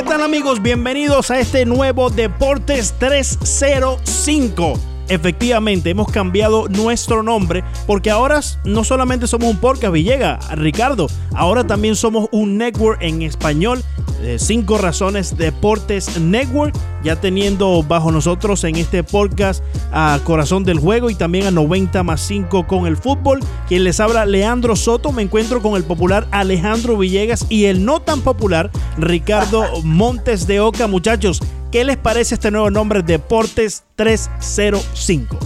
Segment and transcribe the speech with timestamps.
[0.00, 0.62] ¿Qué tal amigos?
[0.62, 9.26] Bienvenidos a este nuevo Deportes 305 efectivamente hemos cambiado nuestro nombre porque ahora no solamente
[9.26, 13.82] somos un podcast Villega, Ricardo, ahora también somos un network en español,
[14.22, 20.78] eh, Cinco Razones Deportes Network, ya teniendo bajo nosotros en este podcast a Corazón del
[20.78, 23.40] Juego y también a 90 más 5 con el fútbol.
[23.66, 28.00] Quien les habla, Leandro Soto, me encuentro con el popular Alejandro Villegas y el no
[28.00, 31.40] tan popular Ricardo Montes de Oca, muchachos.
[31.70, 35.38] ¿Qué les parece este nuevo nombre Deportes 305?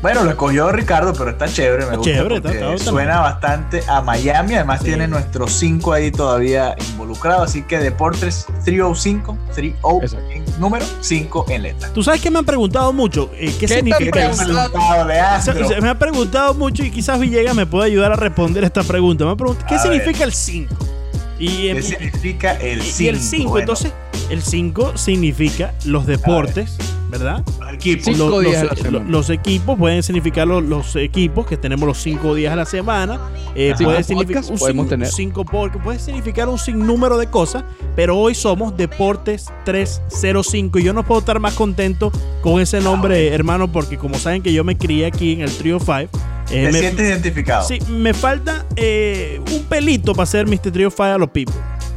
[0.00, 4.82] Bueno, lo escogió Ricardo, pero está chévere, me gusta chévere, suena bastante a Miami, además
[4.82, 9.78] tiene nuestros 5 ahí todavía involucrados, así que Deportes 305, 30
[10.30, 11.92] en número 5 en letra.
[11.92, 14.44] Tú sabes que me han preguntado mucho, eh, ¿qué, significa eso?
[15.82, 19.24] me han preguntado mucho y quizás Villegas me puede ayudar a responder esta pregunta.
[19.24, 20.95] Me han preguntado, ¿qué significa el 5?
[21.38, 23.02] ¿Qué significa el 5?
[23.02, 23.92] Y el 5, entonces
[24.30, 26.76] el 5 significa los deportes,
[27.10, 27.44] ¿verdad?
[27.60, 28.18] Los equipos.
[29.08, 33.20] Los, equipos pueden significar los, equipos que tenemos los 5 días a la semana.
[33.54, 35.08] Eh, puede significar un podemos tener.
[35.08, 41.04] Cinco puede significar un sinnúmero de cosas, pero hoy somos Deportes 305 y yo no
[41.04, 42.10] puedo estar más contento
[42.42, 45.78] con ese nombre, hermano, porque como saben que yo me crié aquí en el Trio
[45.78, 46.35] 5.
[46.50, 47.66] Eh, ¿Te sientes identificado?
[47.66, 50.70] Sí, me falta eh, un pelito para ser Mr.
[50.70, 51.54] Trio 5 a los people.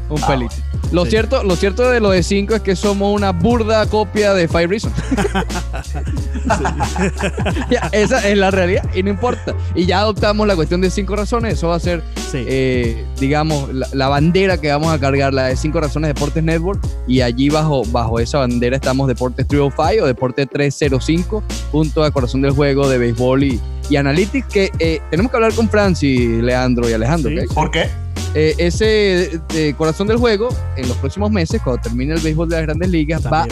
[0.09, 0.55] Un pelito.
[0.91, 4.47] Lo, cierto, lo cierto de lo de 5 es que somos una burda copia de
[4.47, 4.95] Five Reasons.
[7.91, 9.55] esa es la realidad y no importa.
[9.75, 11.53] Y ya adoptamos la cuestión de 5 razones.
[11.53, 15.79] Eso va a ser, eh, digamos, la, bandera que vamos a cargar, la de 5
[15.79, 16.79] razones Deportes Network.
[17.07, 22.41] Y allí bajo, bajo esa bandera estamos Deportes 305 o Deportes 305, junto a Corazón
[22.41, 24.47] del Juego de Béisbol y, y Analytics.
[24.47, 27.31] Que eh, tenemos que hablar con Francis, Leandro y Alejandro.
[27.53, 27.89] ¿Por qué?
[28.35, 29.41] Eh, ese
[29.77, 33.23] corazón del juego, en los próximos meses, cuando termine el béisbol de las grandes ligas,
[33.25, 33.47] va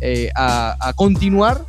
[0.00, 1.64] eh, a, a, continuar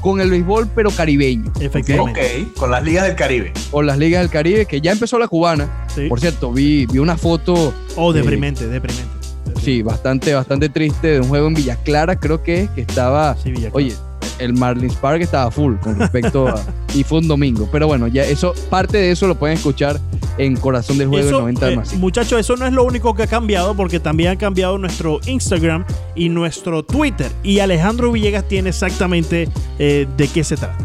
[0.00, 1.52] con el béisbol, pero caribeño.
[1.60, 2.46] Efectivamente.
[2.48, 3.52] Ok, con las ligas del Caribe.
[3.70, 5.86] Con las ligas del Caribe, que ya empezó la cubana.
[6.08, 7.74] Por cierto, vi, vi una foto.
[7.96, 9.18] Oh, deprimente, deprimente.
[9.60, 13.36] Sí, bastante, bastante triste de un juego en Villa Clara, creo que que estaba.
[13.72, 13.94] Oye,
[14.38, 16.62] el Marlins Park estaba full con respecto a.
[16.94, 17.68] y fue un domingo.
[17.70, 20.00] Pero bueno, ya eso, parte de eso lo pueden escuchar
[20.38, 23.74] en Corazón del Juego 90 eh, Muchachos, eso no es lo único que ha cambiado,
[23.74, 25.84] porque también ha cambiado nuestro Instagram
[26.14, 27.30] y nuestro Twitter.
[27.42, 30.78] Y Alejandro Villegas tiene exactamente eh, de qué se trata.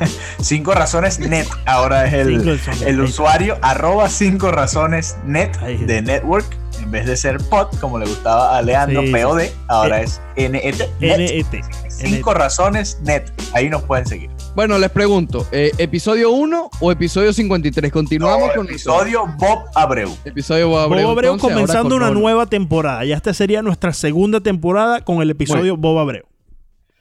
[0.40, 1.46] Cinco razones net.
[1.66, 6.46] Ahora es el, el usuario arroba cinco razones net de network
[6.82, 10.88] en vez de ser pod, como le gustaba a Leandro, POD, ahora eh, es NET.
[11.00, 11.46] NET.
[11.98, 13.32] Cinco razones net.
[13.54, 14.30] Ahí nos pueden seguir.
[14.54, 17.90] Bueno, les pregunto, eh, ¿episodio 1 o episodio 53?
[17.90, 20.16] Continuamos con episodio Bob Abreu.
[20.24, 21.02] Episodio Bob Abreu.
[21.06, 23.04] Bob Abreu comenzando una nueva temporada.
[23.04, 26.24] Ya esta sería nuestra segunda temporada con el episodio Bob Abreu.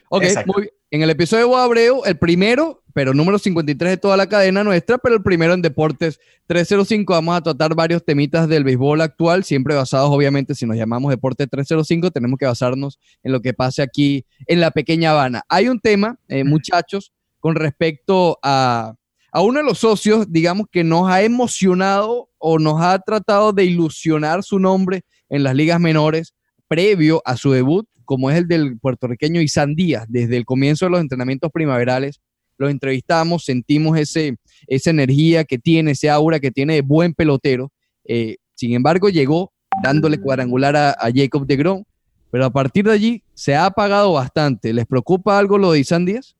[0.09, 0.76] Ok, muy bien.
[0.89, 4.63] En el episodio de Bob Abreu, el primero, pero número 53 de toda la cadena
[4.63, 7.11] nuestra, pero el primero en Deportes 305.
[7.11, 11.49] Vamos a tratar varios temitas del béisbol actual, siempre basados, obviamente, si nos llamamos Deportes
[11.49, 15.43] 305, tenemos que basarnos en lo que pase aquí en la pequeña Habana.
[15.49, 17.11] Hay un tema, eh, muchachos,
[17.41, 18.95] con respecto a,
[19.33, 23.65] a uno de los socios, digamos, que nos ha emocionado o nos ha tratado de
[23.65, 26.33] ilusionar su nombre en las ligas menores
[26.69, 30.91] previo a su debut como es el del puertorriqueño Isan Díaz, desde el comienzo de
[30.91, 32.21] los entrenamientos primaverales,
[32.57, 37.71] lo entrevistamos, sentimos ese, esa energía que tiene, ese aura que tiene de buen pelotero.
[38.05, 39.53] Eh, sin embargo, llegó
[39.83, 41.83] dándole cuadrangular a, Jacob de Grom,
[42.31, 44.73] pero a partir de allí se ha apagado bastante.
[44.73, 46.35] ¿Les preocupa algo lo de Isan Díaz?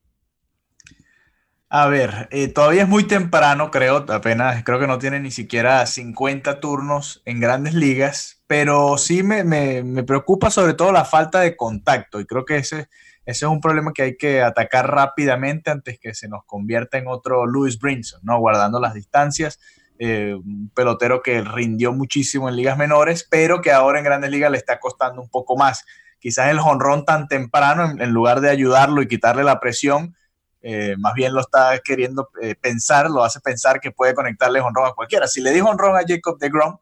[1.69, 5.85] A ver, eh, todavía es muy temprano, creo, apenas, creo que no tiene ni siquiera
[5.85, 12.19] 50 turnos en grandes ligas, pero sí me, preocupa sobre todo la falta de contacto
[12.19, 12.88] y creo que ese,
[13.25, 17.08] ese, es un problema que hay que atacar rápidamente antes que se nos convierta en
[17.08, 18.40] otro Louis Brinson, ¿no?
[18.40, 19.59] Guardando las distancias,
[19.99, 24.50] eh, un pelotero que rindió muchísimo en ligas menores, pero que ahora en grandes ligas
[24.50, 25.84] le está costando un poco más.
[26.20, 30.16] Quizás el jonrón tan temprano, en lugar de ayudarlo y quitarle la presión,
[30.61, 34.88] eh, más bien lo está queriendo eh, pensar, lo hace pensar que puede conectarle honrón
[34.88, 35.28] a cualquiera.
[35.28, 36.78] Si le dijo honrón a Jacob de Grom,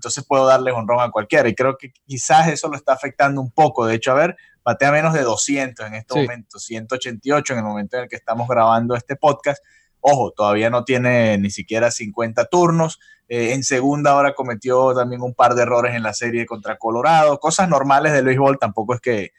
[0.00, 1.48] entonces puedo darle honrón a cualquiera.
[1.48, 3.86] Y creo que quizás eso lo está afectando un poco.
[3.86, 7.96] De hecho, a ver, batea menos de 200 en este momento, 188 en el momento
[7.96, 9.62] en el que estamos grabando este podcast.
[10.00, 12.98] Ojo, todavía no tiene ni siquiera 50 turnos.
[13.28, 17.38] Eh, en segunda hora cometió también un par de errores en la serie contra Colorado.
[17.38, 19.32] Cosas normales del béisbol, tampoco es que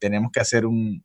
[0.00, 1.04] tenemos que hacer un,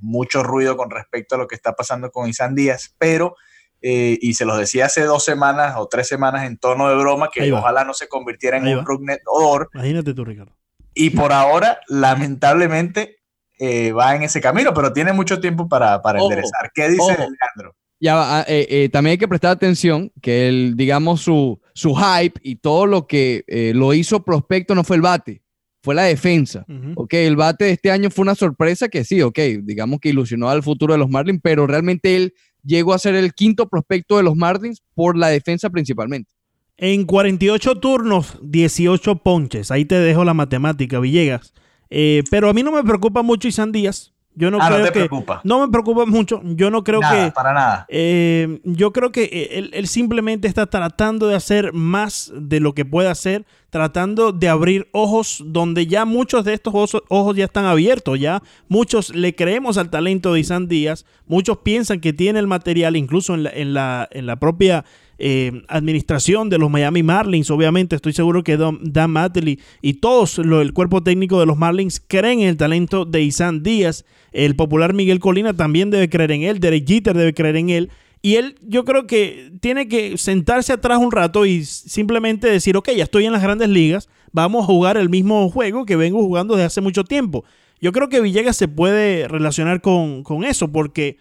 [0.00, 3.36] mucho ruido con respecto a lo que está pasando con Isan Díaz, pero,
[3.82, 7.30] eh, y se los decía hace dos semanas o tres semanas en tono de broma,
[7.32, 9.70] que ojalá no se convirtiera en un Rugnet odor.
[9.74, 10.52] Imagínate tú, Ricardo.
[10.94, 13.18] y por ahora, lamentablemente,
[13.58, 16.70] eh, va en ese camino, pero tiene mucho tiempo para, para enderezar.
[16.74, 17.76] ¿Qué dice Alejandro?
[18.00, 22.56] Ya, eh, eh, también hay que prestar atención que el, digamos, su, su hype y
[22.56, 23.44] todo lo que
[23.74, 25.42] lo hizo prospecto no fue el bate,
[25.82, 26.64] fue la defensa.
[26.94, 30.48] Ok, el bate de este año fue una sorpresa que sí, ok, digamos que ilusionó
[30.48, 32.32] al futuro de los Marlins, pero realmente él
[32.64, 36.30] llegó a ser el quinto prospecto de los Marlins por la defensa principalmente.
[36.76, 39.70] En 48 turnos, 18 ponches.
[39.70, 41.52] Ahí te dejo la matemática, Villegas.
[41.90, 44.12] Eh, pero a mí no me preocupa mucho Isan Díaz.
[44.40, 45.40] Yo no ah, creo no te que, preocupa.
[45.44, 46.40] No me preocupa mucho.
[46.42, 47.32] Yo no creo nada, que.
[47.32, 47.86] Para nada.
[47.88, 52.86] Eh, yo creo que eh, él, simplemente está tratando de hacer más de lo que
[52.86, 57.66] puede hacer, tratando de abrir ojos donde ya muchos de estos ojos, ojos ya están
[57.66, 58.18] abiertos.
[58.18, 61.04] Ya muchos le creemos al talento de Isan Díaz.
[61.26, 64.86] Muchos piensan que tiene el material, incluso en la, en la, en la propia
[65.22, 67.50] eh, administración de los Miami Marlins.
[67.50, 72.40] Obviamente, estoy seguro que Dan Matley y todos el cuerpo técnico de los Marlins creen
[72.40, 74.06] en el talento de Isan Díaz.
[74.32, 76.58] El popular Miguel Colina también debe creer en él.
[76.58, 77.90] Derek Jeter debe creer en él.
[78.22, 82.90] Y él, yo creo que tiene que sentarse atrás un rato y simplemente decir, ok,
[82.96, 86.54] ya estoy en las grandes ligas, vamos a jugar el mismo juego que vengo jugando
[86.54, 87.44] desde hace mucho tiempo.
[87.80, 91.18] Yo creo que Villegas se puede relacionar con, con eso, porque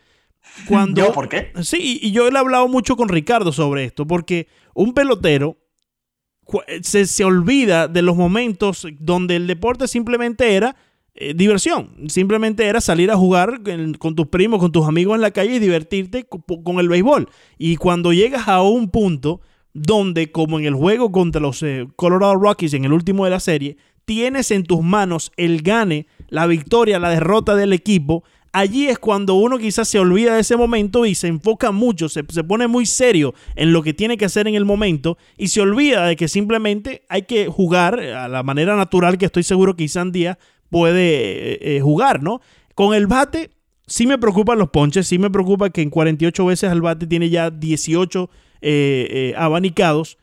[0.67, 1.51] cuando, ¿Por qué?
[1.61, 5.57] Sí, y yo he hablado mucho con Ricardo sobre esto, porque un pelotero
[6.81, 10.75] se, se olvida de los momentos donde el deporte simplemente era
[11.21, 13.61] eh, diversión, simplemente era salir a jugar
[13.97, 17.29] con tus primos, con tus amigos en la calle y divertirte con, el béisbol.
[17.57, 19.41] Y cuando llegas a un punto
[19.73, 23.41] donde, como en el juego contra los eh, Colorado Rockies en el último de la
[23.41, 23.75] serie,
[24.05, 29.35] tienes en tus manos el gane, la victoria, la derrota del equipo, allí es cuando
[29.35, 33.33] uno quizás se olvida de ese momento y se enfoca mucho, se, pone muy serio
[33.55, 37.03] en lo que tiene que hacer en el momento y se olvida de que simplemente
[37.09, 40.37] hay que jugar a la manera natural que estoy seguro que Isan Díaz
[40.69, 42.41] puede eh, eh, jugar, ¿no?
[42.75, 43.49] Con el bate
[43.87, 47.29] sí me preocupan los ponches, sí me preocupa que en 48 veces al bate tiene
[47.29, 48.29] ya 18
[48.61, 50.18] eh, abanicados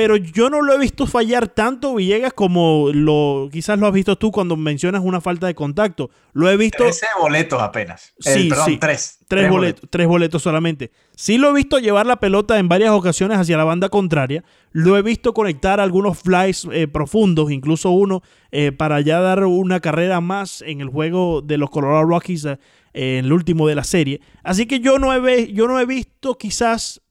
[0.00, 4.16] pero yo no lo he visto fallar tanto Villegas como lo quizás lo has visto
[4.16, 6.08] tú cuando mencionas una falta de contacto.
[6.32, 8.14] Lo he visto 13 boletos apenas.
[8.18, 8.78] Sí, perdón, sí.
[8.78, 10.90] Tres, tres, boletos, tres boletos solamente.
[11.14, 14.42] Sí lo he visto llevar la pelota en varias ocasiones hacia la banda contraria.
[14.72, 19.80] Lo he visto conectar algunos flies eh, profundos, incluso uno eh, para ya dar una
[19.80, 22.58] carrera más en el juego de los Colorado Rockies eh,
[22.94, 24.22] en el último de la serie.
[24.42, 27.02] Así que yo no he, yo no he visto quizás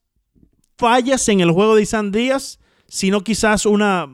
[0.76, 2.59] fallas en el juego de Isan Díaz
[2.90, 4.08] sino quizás una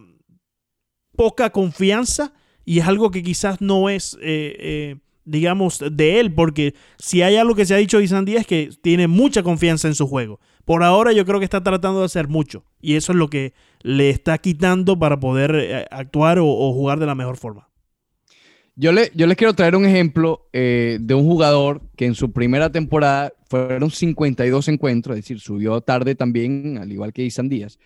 [1.16, 2.34] poca confianza
[2.64, 7.36] y es algo que quizás no es, eh, eh, digamos, de él, porque si hay
[7.36, 10.06] algo que se ha dicho de Isan Díaz es que tiene mucha confianza en su
[10.06, 10.40] juego.
[10.66, 13.54] Por ahora yo creo que está tratando de hacer mucho y eso es lo que
[13.80, 17.70] le está quitando para poder eh, actuar o, jugar de la mejor forma.
[18.74, 22.70] Yo, le, yo les quiero traer un ejemplo de un jugador que en su primera
[22.70, 27.78] temporada fueron 52 encuentros, es decir, subió tarde también, al igual que Isan Díaz,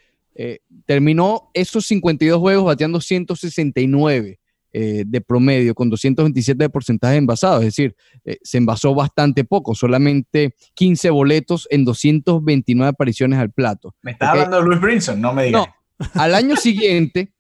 [0.43, 4.41] eh, terminó esos 52 juegos bateando 169
[4.73, 7.95] eh, de promedio, con 227 de porcentaje envasado, es decir,
[8.25, 13.95] eh, se envasó bastante poco, solamente 15 boletos en 229 apariciones al plato.
[14.01, 15.67] Me está hablando de Luis Brinson, no me digas.
[15.67, 17.35] No, al año siguiente,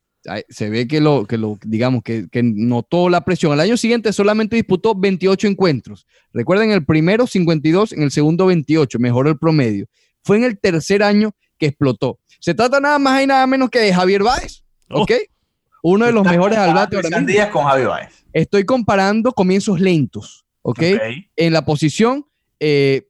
[0.50, 3.52] se ve que lo, que lo digamos, que, que, notó la presión.
[3.52, 6.07] Al año siguiente solamente disputó 28 encuentros.
[6.35, 9.87] Recuerden, el primero 52, en el segundo 28, mejoró el promedio.
[10.23, 12.19] Fue en el tercer año que explotó.
[12.40, 15.02] Se trata nada más y nada menos que de Javier Báez, oh.
[15.02, 15.12] ¿ok?
[15.82, 18.25] Uno de los mejores al bate ahora con Javier Báez.
[18.32, 20.82] Estoy comparando comienzos lentos, ¿ok?
[21.37, 22.26] En la posición,
[22.59, 23.06] eh,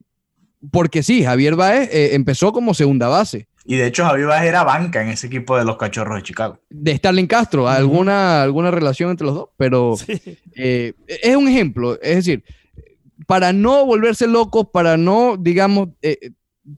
[0.70, 3.49] porque sí, Javier Báez eh, empezó como segunda base.
[3.64, 6.58] Y de hecho Javier Báez era banca en ese equipo de los Cachorros de Chicago.
[6.68, 9.94] De Starling Castro, alguna, alguna relación entre los dos, pero
[10.56, 12.42] eh, es un ejemplo, es decir,
[13.26, 15.90] para no volverse locos, para no, digamos,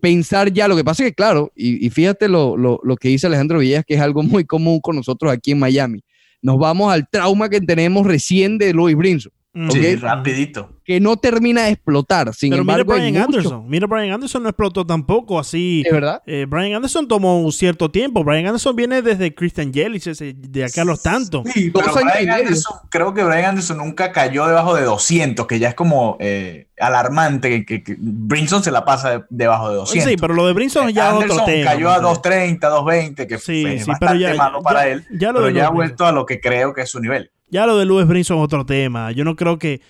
[0.00, 3.84] pensar ya, lo que pasa es que, claro, y, fíjate lo, que dice Alejandro Villegas,
[3.84, 6.04] que es algo muy común con nosotros aquí en Miami.
[6.40, 9.32] Nos vamos al trauma que tenemos recién de Louis Brinson.
[9.54, 10.70] Sí, rapidito.
[10.82, 12.32] Que no termina de explotar.
[12.34, 13.68] Sin Pero embargo, mira Brian Anderson.
[13.68, 15.82] Mira Brian Anderson no explotó tampoco así.
[15.84, 16.22] ¿Es verdad?
[16.26, 18.24] Eh, Brian Anderson tomó un cierto tiempo.
[18.24, 21.42] Brian Anderson viene desde Christian Yelich, de acá a los tantos.
[21.52, 25.68] Sí, pero Brian Anderson, creo que Brian Anderson nunca cayó debajo de 200, que ya
[25.68, 30.10] es como eh, alarmante que, Brinson se la pasa debajo de 200.
[30.10, 31.72] Sí, pero lo de Brinson ya es otro tema.
[31.72, 35.04] cayó a 230, 220, que sí, fue bastante malo para él.
[35.10, 37.30] Ya lo pero ya ha vuelto a lo que creo que es su nivel.
[37.52, 39.12] Ya lo de Luis Brinson es otro tema.
[39.12, 39.82] Yo no creo que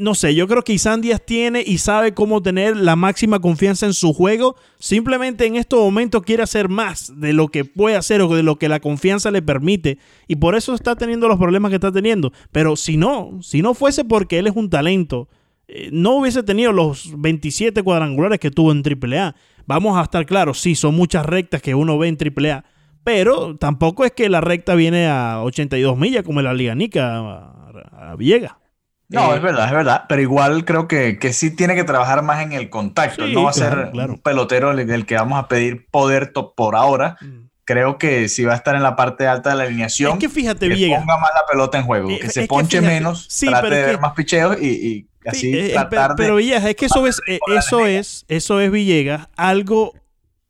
[0.00, 3.86] no sé, yo creo que Isan Díaz tiene y sabe cómo tener la máxima confianza
[3.86, 4.56] en su juego.
[4.80, 8.56] Simplemente en estos momentos quiere hacer más de lo que puede hacer o de lo
[8.56, 9.98] que la confianza le permite.
[10.26, 12.32] Y por eso está teniendo los problemas que está teniendo.
[12.50, 15.28] Pero si no, si no fuese porque él es un talento,
[15.68, 19.36] eh, no hubiese tenido los 27 cuadrangulares que tuvo en AAA.
[19.66, 22.64] Vamos a estar claros, sí, son muchas rectas que uno ve en AAA.
[23.08, 27.16] Pero tampoco es que la recta viene a 82 millas como en la Liga Nica
[27.16, 28.52] a, a Villegas.
[29.08, 32.22] No, es eh, verdad, es verdad, pero igual creo que, que, sí tiene que trabajar
[32.22, 33.26] más en el contacto.
[33.26, 37.16] no va a ser un pelotero el, que vamos a pedir poder por ahora.
[37.22, 37.48] Mm.
[37.64, 40.28] Creo que si va a estar en la parte alta de la alineación, es que
[40.28, 44.00] fíjate, ponga más la pelota en juego, eh, que se ponche menos, trate de ver
[44.00, 48.60] más picheos y, así eh, tratar pero, Villegas, es que eso es, eso es, eso
[48.60, 49.94] es Villegas, algo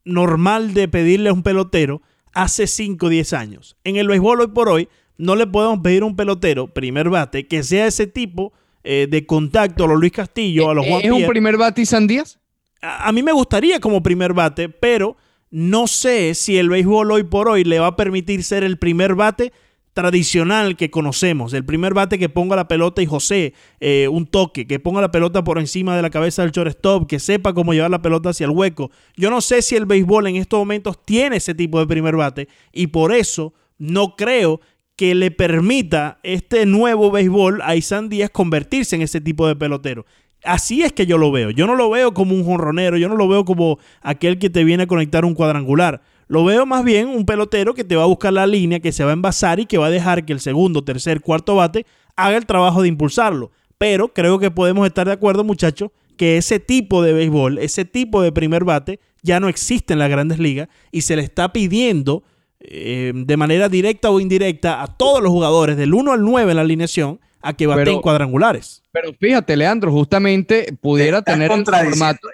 [0.03, 2.01] normal de pedirle a un pelotero
[2.43, 3.77] hace 5 o 10 años.
[3.83, 7.47] En el béisbol hoy por hoy no le podemos pedir a un pelotero, primer bate,
[7.47, 8.53] que sea ese tipo
[8.83, 11.85] eh, de contacto a los Luis Castillo, a los Juan ¿Es un primer bate y
[11.85, 12.39] Sandías?
[12.81, 15.17] A, a, mí me gustaría como primer bate, pero
[15.51, 19.15] no sé si el béisbol hoy por hoy le va a permitir ser el primer
[19.15, 19.51] bate
[19.99, 24.65] tradicional que conocemos, el primer bate que ponga la pelota y José, eh, un toque,
[24.65, 27.91] que ponga la pelota por encima de la cabeza del shortstop, que sepa cómo llevar
[27.91, 28.91] la pelota hacia el hueco.
[29.17, 32.47] Yo no sé si el béisbol en estos momentos tiene ese tipo de primer bate
[32.71, 34.61] y por eso no creo
[34.95, 40.05] que le permita este nuevo béisbol a Isan Díaz convertirse en ese tipo de pelotero.
[40.45, 41.49] Así es que yo lo veo.
[41.49, 44.63] Yo no lo veo como un jonronero, yo no lo veo como aquel que te
[44.63, 46.01] viene a conectar un cuadrangular.
[46.29, 49.03] Lo veo más bien un pelotero que te va a buscar la línea, que se
[49.03, 52.37] va a envasar y que va a dejar que el segundo, tercer, cuarto bate haga
[52.37, 53.51] el trabajo de impulsarlo.
[53.79, 58.21] Pero creo que podemos estar de acuerdo, muchachos, que ese tipo de béisbol, ese tipo
[58.21, 62.23] de primer bate, ya no existe en las grandes ligas y se le está pidiendo
[62.59, 66.55] eh, de manera directa o indirecta a todos los jugadores del 1 al 9 en
[66.57, 68.83] la alineación a que baten cuadrangulares.
[68.91, 72.27] Pero fíjate, Leandro, justamente pudiera tener el formato,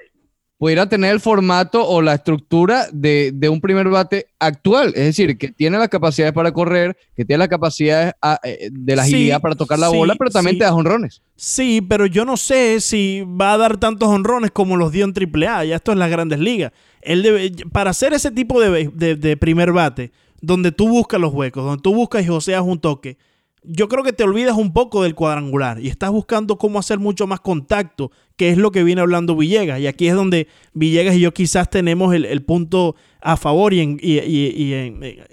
[0.58, 4.88] pudiera tener el formato o la estructura de, un primer bate actual.
[4.90, 8.96] Es decir, que tiene las capacidades para correr, que tiene las capacidades ah, eh, de
[8.96, 11.22] la agilidad para tocar la bola, pero también te da honrones.
[11.36, 15.14] Sí, pero yo no sé si va a dar tantos honrones como los dio en
[15.14, 15.66] AAA.
[15.66, 16.72] Ya esto es las grandes ligas.
[17.02, 21.82] Él debe, para hacer ese tipo de, primer bate, donde tú buscas los huecos, donde
[21.82, 23.18] tú buscas y joseas un toque,
[23.68, 27.28] yo creo que te olvidas un poco del cuadrangular y estás buscando cómo hacer mucho
[27.28, 29.80] más contacto, que es lo que viene hablando Villegas.
[29.80, 34.00] Y aquí es donde Villegas y yo quizás tenemos el, punto a favor y en,
[34.02, 35.24] eh,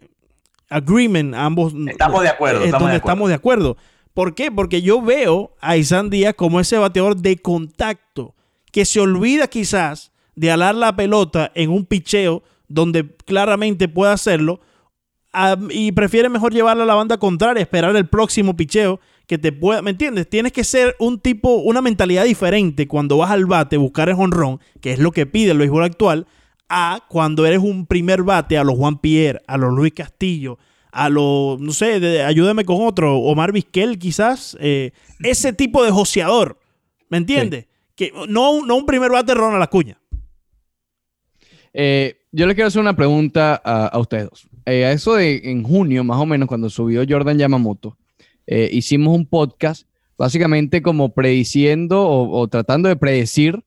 [0.68, 1.74] agreement, ambos.
[1.88, 2.64] Estamos de acuerdo.
[2.64, 3.76] Es donde estamos de acuerdo.
[4.14, 4.50] ¿Por qué?
[4.50, 8.34] Porque yo veo a Isan Díaz como ese bateador de contacto,
[8.70, 14.60] que se olvida quizás de alar la pelota en un picheo donde claramente puede hacerlo
[15.70, 19.80] y prefiere mejor llevarla a la banda contraria, esperar el próximo picheo que te pueda,
[19.80, 20.28] ¿me entiendes?
[20.28, 24.60] Tienes que ser un tipo, una mentalidad diferente cuando vas al bate, buscar el honrón,
[24.80, 26.26] que es lo que pide el béisbol actual,
[26.68, 30.58] a cuando eres un primer bate a los Juan Pierre, a los Luis Castillo,
[30.90, 36.58] a los, no sé, ayúdame con otro, Omar Vizquel quizás, eh, ese tipo de joseador,
[37.08, 37.66] ¿me entiendes?
[37.94, 39.98] Que no, no un primer bate Ronald Acuña.
[41.72, 44.46] Eh, yo les quiero hacer una pregunta a, ustedes dos.
[44.66, 47.96] Eh, a eso de en junio, más o menos, cuando subió Jordan Yamamoto,
[48.46, 49.86] eh, hicimos un podcast
[50.18, 53.64] básicamente como prediciendo o, tratando de predecir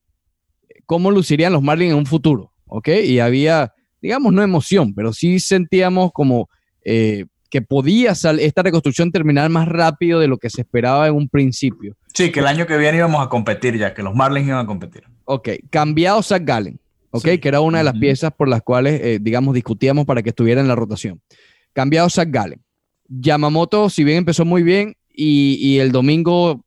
[0.86, 2.88] cómo lucirían los Marlins en un futuro, ¿ok?
[3.04, 6.48] Y había, digamos, no emoción, pero sí sentíamos como
[7.50, 11.96] que podía esta reconstrucción terminar más rápido de lo que se esperaba en un principio.
[12.12, 14.66] Sí, que el año que viene íbamos a competir ya, que los Marlins iban a
[14.66, 15.04] competir.
[15.24, 16.78] Ok, cambiado Zach Gallen.
[17.22, 20.60] Que era una de las piezas por las cuales, eh, digamos, discutíamos para que estuviera
[20.60, 21.20] en la rotación.
[21.72, 22.62] Cambiado Zach Gallen.
[23.08, 26.64] Yamamoto, si bien empezó muy bien y, el domingo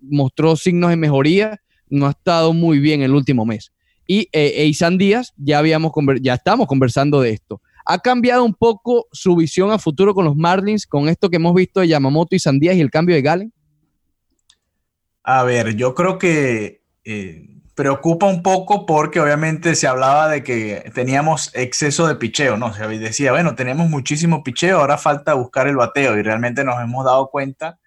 [0.00, 3.72] mostró signos de mejoría, no ha estado muy bien el último mes.
[4.06, 7.60] Y eh, Isan Díaz, ya, habíamos ya estamos conversando de esto.
[7.86, 11.54] ¿Ha cambiado un poco su visión a futuro con los Marlins, con esto que hemos
[11.54, 13.52] visto de Yamamoto y Sandías y el cambio de Galen?
[15.22, 20.90] A ver, yo creo que eh, preocupa un poco porque obviamente se hablaba de que
[20.94, 22.72] teníamos exceso de picheo, ¿no?
[22.72, 27.04] Se decía, bueno, tenemos muchísimo picheo, ahora falta buscar el bateo y realmente nos hemos
[27.04, 27.78] dado cuenta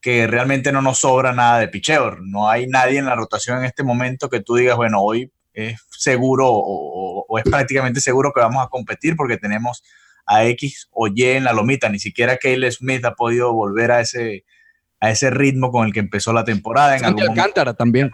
[0.00, 2.16] que realmente no nos sobra nada de picheo.
[2.22, 5.80] No hay nadie en la rotación en este momento que tú digas, bueno, hoy es
[5.90, 9.82] seguro o, es prácticamente seguro que vamos a competir porque tenemos
[10.24, 11.88] a X o Y en la lomita.
[11.88, 14.44] Ni siquiera Kyle Smith ha podido volver a ese,
[15.06, 16.96] a ese ritmo con el que empezó la temporada.
[16.96, 18.10] En algún Alcántara también.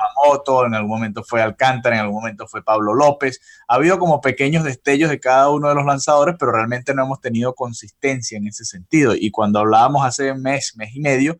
[0.66, 3.40] en algún momento fue Alcántara, en algún momento fue Pablo López.
[3.68, 7.20] Ha habido como pequeños destellos de cada uno de los lanzadores, pero realmente no hemos
[7.20, 9.14] tenido consistencia en ese sentido.
[9.16, 11.38] Y cuando hablábamos hace mes, mes y medio,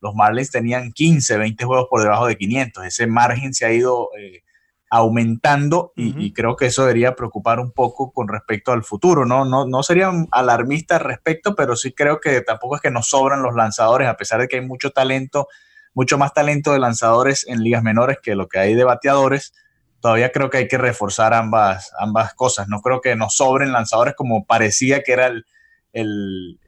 [0.00, 2.84] los Marlins tenían 15, 20 juegos por debajo de 500.
[2.84, 4.42] Ese margen se ha ido eh,
[4.90, 9.26] aumentando y, creo que eso debería preocupar un poco con respecto al futuro.
[9.26, 13.08] No, no, no sería alarmista al respecto, pero sí creo que tampoco es que nos
[13.08, 15.48] sobran los lanzadores, a pesar de que hay mucho talento,
[15.94, 19.52] mucho más talento de lanzadores en ligas menores que lo que hay de bateadores.
[20.00, 22.68] Todavía creo que hay que reforzar ambas, ambas cosas.
[22.68, 25.44] No creo que nos sobren lanzadores como parecía que era el,
[25.92, 26.58] el,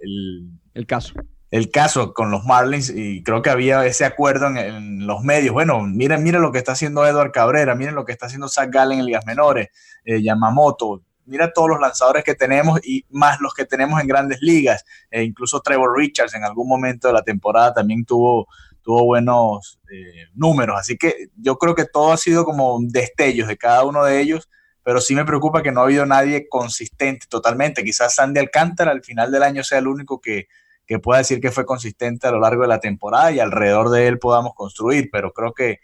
[0.74, 1.14] el caso
[1.50, 5.52] el caso con los Marlins y creo que había ese acuerdo en, los medios.
[5.52, 8.70] Bueno, miren, miren lo que está haciendo Edward Cabrera, miren lo que está haciendo Zach
[8.70, 9.68] Gallen en ligas menores,
[10.04, 14.40] eh, Yamamoto, mira todos los lanzadores que tenemos y más los que tenemos en grandes
[14.42, 14.84] ligas.
[15.10, 18.46] E incluso Trevor Richards en algún momento de la temporada también tuvo,
[18.82, 20.76] tuvo buenos eh, números.
[20.78, 24.48] Así que yo creo que todo ha sido como destellos de cada uno de ellos.
[24.82, 27.84] Pero sí me preocupa que no ha habido nadie consistente totalmente.
[27.84, 30.48] Quizás Sandy Alcántara al final del año sea el único que,
[30.90, 34.08] que pueda decir que fue consistente a lo largo de la temporada y alrededor de
[34.08, 35.78] él podamos construir, pero creo que,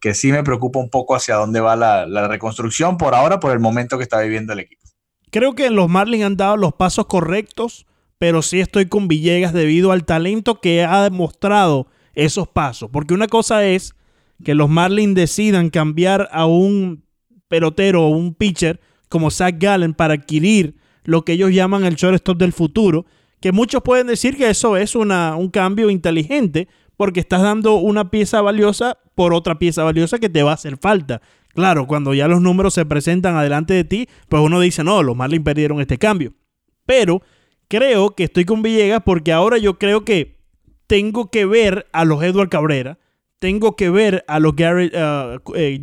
[0.00, 3.60] que sí me preocupa un poco hacia dónde va la, reconstrucción por ahora, por el
[3.60, 4.82] momento que está viviendo el equipo.
[5.30, 7.86] Creo que los Marlins han dado los pasos correctos,
[8.18, 12.90] pero sí estoy con Villegas debido al talento que ha demostrado esos pasos.
[12.92, 13.94] Porque una cosa es
[14.42, 17.04] que los Marlins decidan cambiar a un
[17.46, 20.74] pelotero o un pitcher como Zach Gallen para adquirir
[21.04, 23.06] lo que ellos llaman el shortstop del futuro
[23.40, 28.10] que muchos pueden decir que eso es una, un cambio inteligente porque estás dando una
[28.10, 31.22] pieza valiosa por otra pieza valiosa que te va a hacer falta.
[31.54, 35.16] Claro, cuando ya los números se presentan adelante de ti, pues uno dice, no, los
[35.16, 36.34] Marlins perdieron este cambio.
[36.86, 37.22] Pero
[37.68, 40.38] creo que estoy con Villegas porque ahora yo creo que
[40.86, 42.98] tengo que ver a los Edward Cabrera,
[43.38, 45.38] tengo que ver a los Gary uh,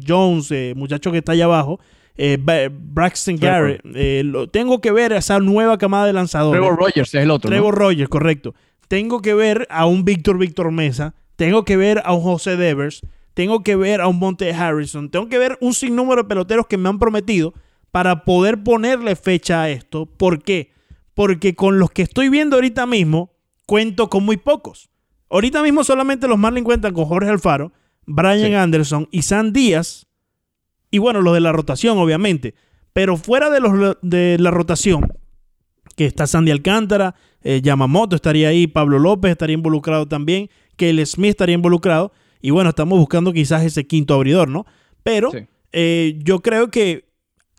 [0.05, 1.79] Jones, eh, muchacho que está allá abajo,
[2.17, 3.81] eh, Braxton Garrett.
[3.93, 6.59] Eh, tengo que ver a esa nueva camada de lanzadores.
[6.59, 7.49] Trevor Rogers es el otro.
[7.49, 8.55] Trevor Rogers, correcto.
[8.87, 11.15] Tengo que ver a un Víctor Víctor Mesa.
[11.35, 13.01] Tengo que ver a un José Devers.
[13.33, 15.09] Tengo que ver a un Monte Harrison.
[15.09, 17.53] Tengo que ver un sinnúmero de peloteros que me han prometido
[17.91, 20.05] para poder ponerle fecha a esto.
[20.05, 20.71] ¿Por qué?
[21.13, 23.31] Porque con los que estoy viendo ahorita mismo,
[23.65, 24.89] cuento con muy pocos.
[25.29, 27.73] Ahorita mismo solamente los Marlins cuentan con Jorge Alfaro,
[28.05, 30.04] Brian Anderson y San Díaz
[30.95, 32.55] y bueno, lo de la rotación, obviamente.
[32.93, 35.11] Pero fuera de, los, de la rotación,
[35.97, 41.31] que está Sandy Alcántara, eh, Yamamoto estaría ahí, Pablo López estaría involucrado también, el Smith
[41.31, 42.13] estaría involucrado.
[42.41, 44.65] Y bueno, estamos buscando quizás ese quinto abridor, ¿no?
[45.03, 45.31] Pero
[45.73, 47.09] eh, yo creo que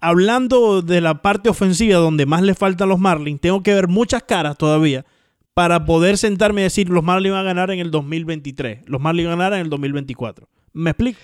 [0.00, 4.22] hablando de la parte ofensiva donde más le faltan los Marlins, tengo que ver muchas
[4.22, 5.04] caras todavía
[5.52, 9.28] para poder sentarme y decir los Marlins van a ganar en el 2023, los Marlins
[9.28, 10.48] van a ganar en el 2024.
[10.72, 11.18] ¿Me explico?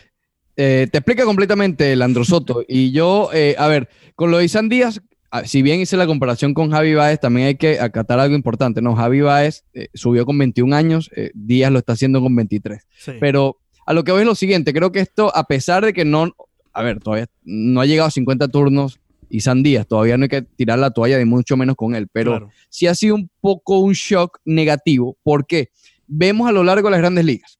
[0.56, 2.64] Eh, te explica completamente el Soto.
[2.68, 6.06] y yo, eh, a ver, con lo de Isan Díaz, ah, si bien hice la
[6.06, 8.94] comparación con Javi Baez, también hay que acatar algo importante, ¿no?
[8.94, 12.86] Javi Baez eh, subió con 21 años, Díaz lo está haciendo con 23.
[13.18, 16.04] Pero a lo que voy es lo siguiente, creo que esto, a pesar de que
[16.04, 16.34] no,
[16.72, 19.00] a ver, todavía no ha llegado a 50 turnos
[19.32, 22.50] Isan Díaz, todavía no hay que tirar la toalla, de mucho menos con él, pero
[22.68, 25.70] sí ha sido un poco un shock negativo, porque
[26.06, 27.58] vemos a lo largo de las grandes ligas,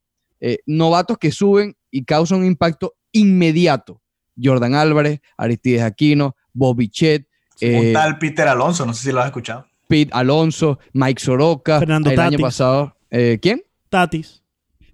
[0.67, 4.03] novatos que suben y causa un impacto inmediato.
[4.43, 7.27] Jordan Álvarez, Aristides Aquino, Bobby Chet.
[7.61, 9.67] un eh, tal Peter Alonso, no sé si lo has escuchado.
[9.89, 11.79] Pete Alonso, Mike Soroka.
[11.79, 12.97] Fernando el año pasado.
[13.11, 13.63] Eh, ¿Quién?
[13.91, 14.43] Tatis.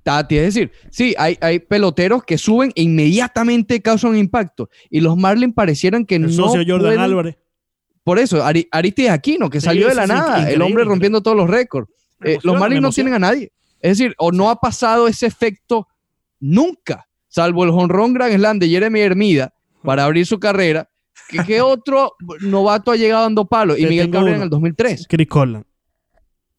[0.02, 4.70] Tati, es decir, sí, hay, hay, peloteros que suben e inmediatamente causan impacto.
[4.90, 6.28] Y los Marlins parecieran que no.
[6.30, 7.37] socio Jordan Álvarez.
[8.02, 11.90] Por eso, Aristides Aquino, que salió de la nada, el hombre rompiendo todos los récords.
[12.24, 13.52] Eh, los Marlins no tienen a nadie.
[13.80, 15.86] Es decir, o no ha pasado ese efecto
[16.40, 20.88] Nunca, salvo el honrón Grand Slam de Jeremy Hermida para abrir su carrera.
[21.46, 23.76] ¿Qué, otro novato ha llegado dando palo?
[23.76, 25.06] Y Miguel Cabrera en el 2003.
[25.08, 25.66] Chris Collan.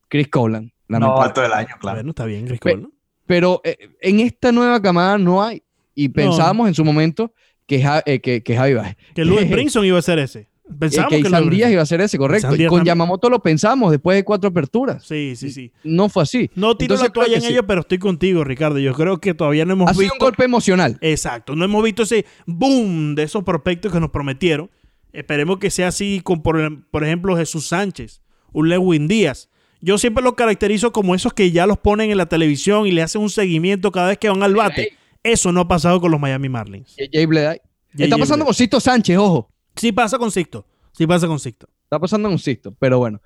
[0.07, 0.71] Chris Collan.
[0.87, 1.97] Novato del año, claro.
[1.97, 2.91] Bueno, está bien, Chris Collan.
[3.25, 5.61] Pero, eh, en esta nueva camada no hay.
[5.93, 7.33] Y pensábamos en su momento
[7.67, 8.97] que, eh, que, que Javi Baez.
[9.13, 10.47] Que Louis Brinson iba a ser ese.
[10.77, 12.55] Pensamos que, que Díaz iba a ser ese, correcto.
[12.55, 15.03] Y con Yamamoto lo pensamos después de cuatro aperturas.
[15.03, 15.71] Sí, sí, sí.
[15.83, 16.49] No fue así.
[16.55, 18.79] No tiro la toalla en ello, pero estoy contigo, Ricardo.
[18.79, 20.01] Yo creo que todavía no hemos visto.
[20.01, 20.97] Ha sido un golpe emocional.
[21.01, 21.55] Exacto.
[21.55, 24.69] No hemos visto ese boom de esos prospectos que nos prometieron.
[25.11, 26.59] Esperemos que sea así con, por,
[27.03, 29.49] ejemplo, Jesús Sánchez, un Lewin Díaz.
[29.81, 33.01] Yo siempre los caracterizo como esos que ya los ponen en la televisión y le
[33.01, 34.93] hacen un seguimiento cada vez que van al bate.
[35.23, 36.95] Eso no ha pasado con los Miami Marlins.
[37.97, 39.49] Está pasando con Sisto Sánchez, ojo.
[39.79, 40.65] Sí pasa con Sixto.
[40.91, 41.69] Sí pasa con Sixto.
[41.83, 43.21] Está pasando con Sixto, pero bueno.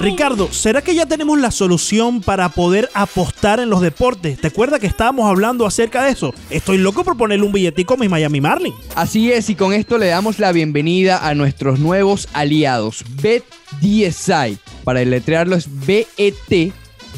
[0.00, 4.40] Ricardo, ¿será que ya tenemos la solución para poder apostar en los deportes?
[4.40, 6.32] ¿Te acuerdas que estábamos hablando acerca de eso?
[6.50, 8.76] Estoy loco por ponerle un billetico a mis Miami Marlins.
[8.94, 14.58] Así es, y con esto le damos la bienvenida a nuestros nuevos aliados, BetDSI.
[14.84, 16.72] Para deletrearlo es B-E-T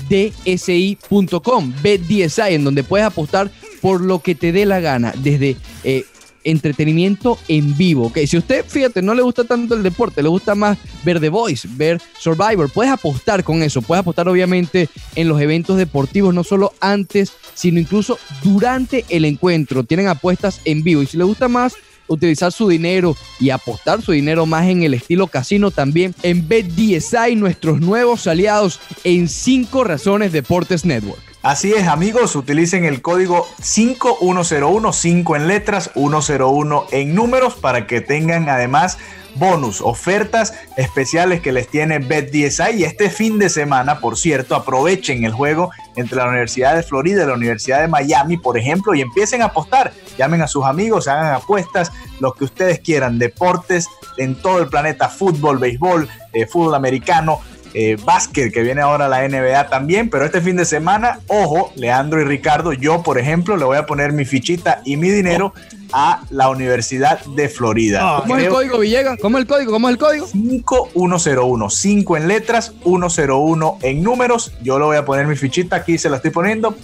[0.08, 3.50] BetDSI.com, BetDSI, en donde puedes apostar
[3.82, 6.04] por lo que te dé la gana, desde eh,
[6.50, 8.06] entretenimiento en vivo.
[8.06, 8.26] ¿okay?
[8.26, 11.68] Si usted, fíjate, no le gusta tanto el deporte, le gusta más ver The Voice,
[11.70, 13.82] ver Survivor, puedes apostar con eso.
[13.82, 19.84] Puedes apostar, obviamente, en los eventos deportivos, no solo antes, sino incluso durante el encuentro.
[19.84, 21.02] Tienen apuestas en vivo.
[21.02, 21.74] Y si le gusta más
[22.08, 27.36] utilizar su dinero y apostar su dinero más en el estilo casino también en BetDSI,
[27.36, 31.27] nuestros nuevos aliados en 5 Razones Deportes Network.
[31.48, 38.02] Así es, amigos, utilicen el código 5101, 5 en letras, 101 en números, para que
[38.02, 38.98] tengan además
[39.36, 42.76] bonus, ofertas especiales que les tiene BetDSI.
[42.76, 47.24] Y este fin de semana, por cierto, aprovechen el juego entre la Universidad de Florida
[47.24, 49.94] y la Universidad de Miami, por ejemplo, y empiecen a apostar.
[50.18, 55.08] Llamen a sus amigos, hagan apuestas, lo que ustedes quieran, deportes en todo el planeta,
[55.08, 57.40] fútbol, béisbol, eh, fútbol americano,
[57.74, 57.96] eh,
[58.32, 62.72] que viene ahora la NBA también, pero este fin de semana, ojo, Leandro y Ricardo,
[62.72, 65.52] yo por ejemplo le voy a poner mi fichita y mi dinero
[65.92, 68.00] a la Universidad de Florida.
[68.02, 69.18] Ah, ¿Cómo es el código, Villegas?
[69.20, 69.72] ¿Cómo es el código?
[69.72, 70.26] ¿Cómo es el código?
[70.26, 74.52] 5101, 5 en letras, 101 en números.
[74.62, 76.74] Yo le voy a poner mi fichita aquí, se la estoy poniendo.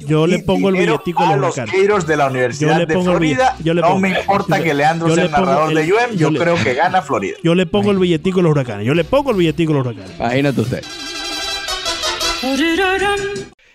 [0.00, 3.56] yo le pongo el billetico a los Gators de la Universidad de Florida.
[3.64, 7.36] no me importa que Leandro sea el narrador de UM, yo, creo que gana Florida.
[7.42, 8.86] Yo le pongo el billetico a los huracanes.
[8.86, 10.18] Yo le pongo el billetico a los huracanes.
[10.18, 10.84] Imagínate usted.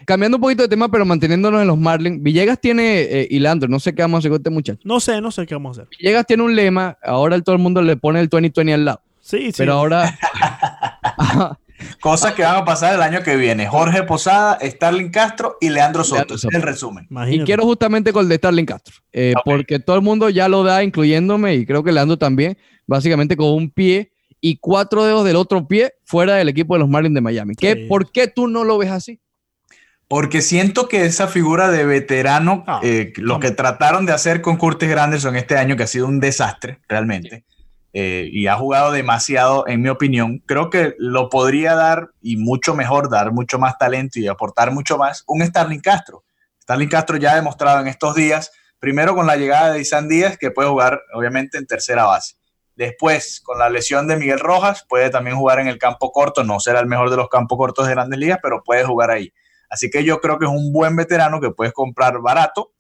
[0.08, 3.78] Cambiando un poquito de tema, pero manteniéndonos en los Marlins, Villegas tiene, eh, y no
[3.78, 4.80] sé qué vamos a hacer con este muchacho.
[4.86, 5.98] No sé, no sé qué vamos a hacer.
[6.00, 9.02] Villegas tiene un lema, ahora todo el mundo le pone el 2020 al lado.
[9.20, 9.56] Sí, sí.
[9.58, 10.18] Pero ahora...
[12.00, 13.68] Cosas que van a pasar el año que viene.
[13.68, 16.36] Jorge Posada, Starling Castro y Leandro Soto.
[16.52, 17.06] el resumen.
[17.30, 18.96] Y quiero justamente con el de Starling Castro.
[19.12, 23.36] Eh, porque todo el mundo ya lo da, incluyéndome, y creo que Leandro también, básicamente
[23.36, 27.14] con un pie y cuatro dedos del otro pie fuera del equipo de los Marlins
[27.14, 27.56] de Miami.
[27.56, 29.20] ¿Qué, ¿Por qué tú no lo ves así?
[30.08, 34.56] Porque siento que esa figura de veterano, ah, eh, lo que trataron de hacer con
[34.56, 37.44] Curtis Granderson este año, que ha sido un desastre realmente,
[37.92, 42.74] eh, y ha jugado demasiado, en mi opinión, creo que lo podría dar y mucho
[42.74, 46.24] mejor, dar mucho más talento y aportar mucho más un Starling Castro.
[46.62, 50.38] Starling Castro ya ha demostrado en estos días, primero con la llegada de Isan Díaz,
[50.38, 52.36] que puede jugar obviamente en tercera base.
[52.76, 56.60] Después, con la lesión de Miguel Rojas, puede también jugar en el campo corto, no
[56.60, 59.34] será el mejor de los campos cortos de grandes ligas, pero puede jugar ahí.
[59.70, 62.72] Así que yo creo que es un buen veterano que puedes comprar barato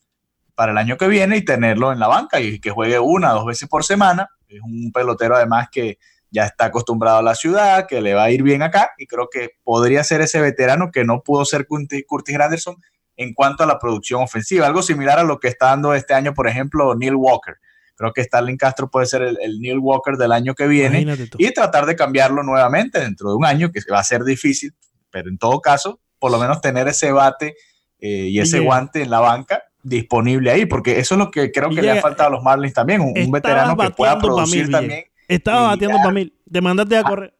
[0.56, 3.36] para el año que viene y tenerlo en la banca y que juegue una o
[3.36, 4.30] dos veces por semana.
[4.47, 6.00] Es un pelotero además que
[6.32, 9.30] ya está acostumbrado a la ciudad, que le va a ir bien acá y creo
[9.32, 12.04] que podría ser ese veterano que no pudo ser Curtis
[12.36, 12.76] Granderson
[13.15, 14.67] en cuanto a la producción ofensiva.
[14.67, 17.56] Algo similar a lo que está dando este año, por ejemplo, Neil Walker.
[17.95, 21.06] Creo que Starling Castro puede ser el, el Neil Walker del año que viene
[21.38, 24.76] y tratar de cambiarlo nuevamente dentro de un año, que va a ser difícil,
[25.10, 27.56] pero en todo caso por lo menos tener ese bate
[27.99, 31.69] eh, y ese guante en la banca disponible ahí, porque eso es lo que creo
[31.69, 35.06] que le ha faltado a los Marlins también, un, veterano que pueda producir también.
[35.27, 37.34] Estaba bateando para mil, te mandaste a ah, correr.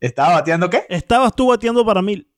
[0.00, 0.84] ¿Estaba bateando qué?
[0.88, 2.28] Estabas tú bateando para mil.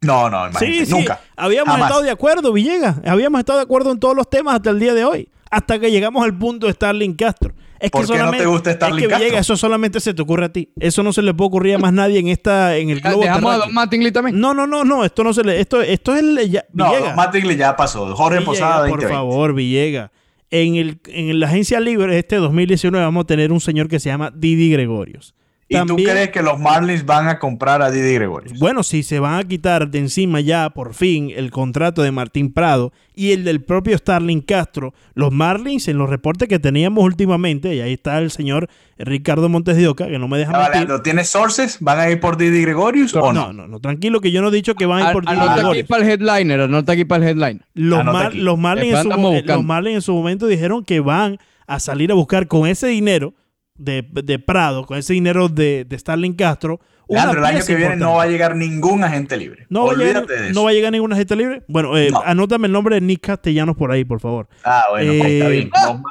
[0.00, 0.92] No, no, sí, sí.
[0.92, 1.20] nunca.
[1.36, 2.96] Habíamos estado de acuerdo, Villegas.
[3.04, 5.28] Habíamos estado de acuerdo en todos los temas hasta el día de hoy.
[5.50, 7.54] Hasta que llegamos al punto de Starling Castro.
[7.80, 10.46] Es ¿Por qué no te gusta Starling es que Llega, eso solamente se te ocurre
[10.46, 10.70] a ti.
[10.80, 13.54] Eso no se le puede ocurrir a más nadie en esta en el globo ¿Dejamos
[13.54, 14.38] a Don Mattingly también?
[14.38, 15.04] No, no, no, no.
[15.04, 15.60] Esto no se le...
[15.60, 16.50] Esto, esto es el...
[16.50, 18.14] Ya, no, Don Mattingly ya pasó.
[18.16, 20.10] Jorge Posada Por favor, Villega.
[20.50, 24.08] En, el, en la agencia libre este 2019 vamos a tener un señor que se
[24.08, 25.34] llama Didi Gregorios.
[25.68, 28.52] ¿Y tú crees que los Marlins van a comprar a Didi Gregorio?
[28.58, 32.52] Bueno, si se van a quitar de encima ya por fin el contrato de Martín
[32.52, 37.74] Prado y el del propio Starling Castro, los Marlins en los reportes que teníamos últimamente,
[37.74, 41.00] y ahí está el señor Ricardo Montes de Oca, que no me deja mentir.
[41.00, 41.76] ¿Tienes sources?
[41.80, 43.52] ¿Van a ir por Didi Gregorius no, o no?
[43.52, 45.70] No, no, tranquilo que yo no he dicho que van a ir por Didi Gregorius.
[45.70, 47.66] aquí para el headliner, anota aquí para el headliner.
[47.74, 48.14] Los, los,
[48.58, 52.86] Marlins los Marlins en su momento dijeron que van a salir a buscar con ese
[52.86, 53.34] dinero
[53.78, 56.80] de, Prado, con ese dinero de, de Starling Castro.
[57.08, 59.66] Leandro, el año que viene no va a llegar ningún agente libre.
[59.70, 61.62] No va, a llegar, ¿No va a llegar ningún agente libre?
[61.66, 64.46] Bueno, eh, anótame el nombre de Nick Castellanos por ahí, por favor.
[64.62, 65.68] Ah, bueno, pues está bien.
[65.68, 66.02] Eh,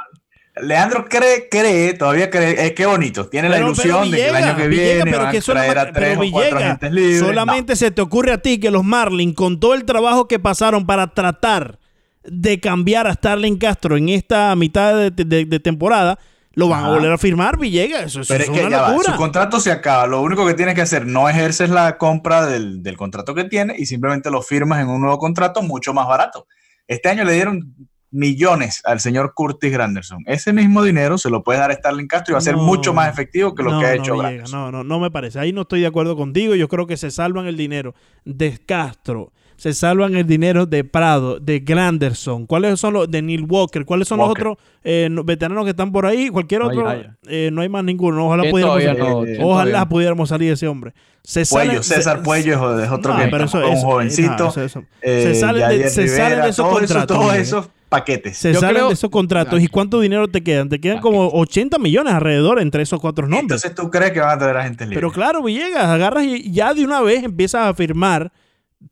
[0.60, 4.56] Leandro cree, cree, todavía cree, es que bonito, tiene la ilusión de que el año
[4.56, 7.20] que viene van a traer a tres o cuatro agentes libres.
[7.20, 10.88] Solamente se te ocurre a ti que los Marlins, con todo el trabajo que pasaron
[10.88, 11.78] para tratar
[12.24, 16.18] de cambiar a Starling Castro en esta mitad de temporada,
[16.58, 18.16] lo van a volver a firmar, Villegas.
[18.16, 20.08] Eso, Pero es, que una su contrato se acaba.
[20.08, 23.76] Lo único que tienes que hacer, no ejerces la compra del, del, contrato que tiene
[23.78, 26.48] y simplemente lo firmas en un nuevo contrato mucho más barato.
[26.88, 27.76] Este año le dieron
[28.10, 30.24] millones al señor Curtis Granderson.
[30.26, 32.92] Ese mismo dinero se lo puede dar a Starling Castro y va a ser mucho
[32.92, 34.60] más efectivo que lo que ha hecho no, Granderson.
[34.60, 35.40] No, no, no me parece.
[35.40, 36.56] Ahí no estoy de acuerdo contigo.
[36.56, 37.94] Yo creo que se salvan el dinero
[38.26, 39.32] de Castro.
[39.58, 42.46] Se salvan el dinero de Prado, de Granderson.
[42.46, 43.86] ¿Cuáles son los de Neil Walker?
[43.86, 46.30] ¿Cuáles son los otros eh, veteranos que están por ahí?
[46.30, 46.94] Cualquier otro.
[47.28, 48.28] Eh, no hay más ninguno.
[48.28, 50.94] Ojalá pudiéramos, salir, ojalá pudiéramos salir de ese hombre.
[51.24, 54.52] Se Puello, César Puello es otro que es un jovencito.
[54.52, 57.18] se salen de, se salen de esos contratos.
[57.18, 58.38] Todos esos paquetes.
[58.38, 59.60] Se salen de esos contratos.
[59.60, 60.70] ¿Y cuánto dinero te quedan?
[60.70, 63.64] Te quedan como 80 millones alrededor entre esos cuatro nombres.
[63.64, 64.98] Entonces tú crees que van a tener a gente libre.
[64.98, 68.32] Pero claro, Villegas, agarras y ya de una vez empiezas a firmar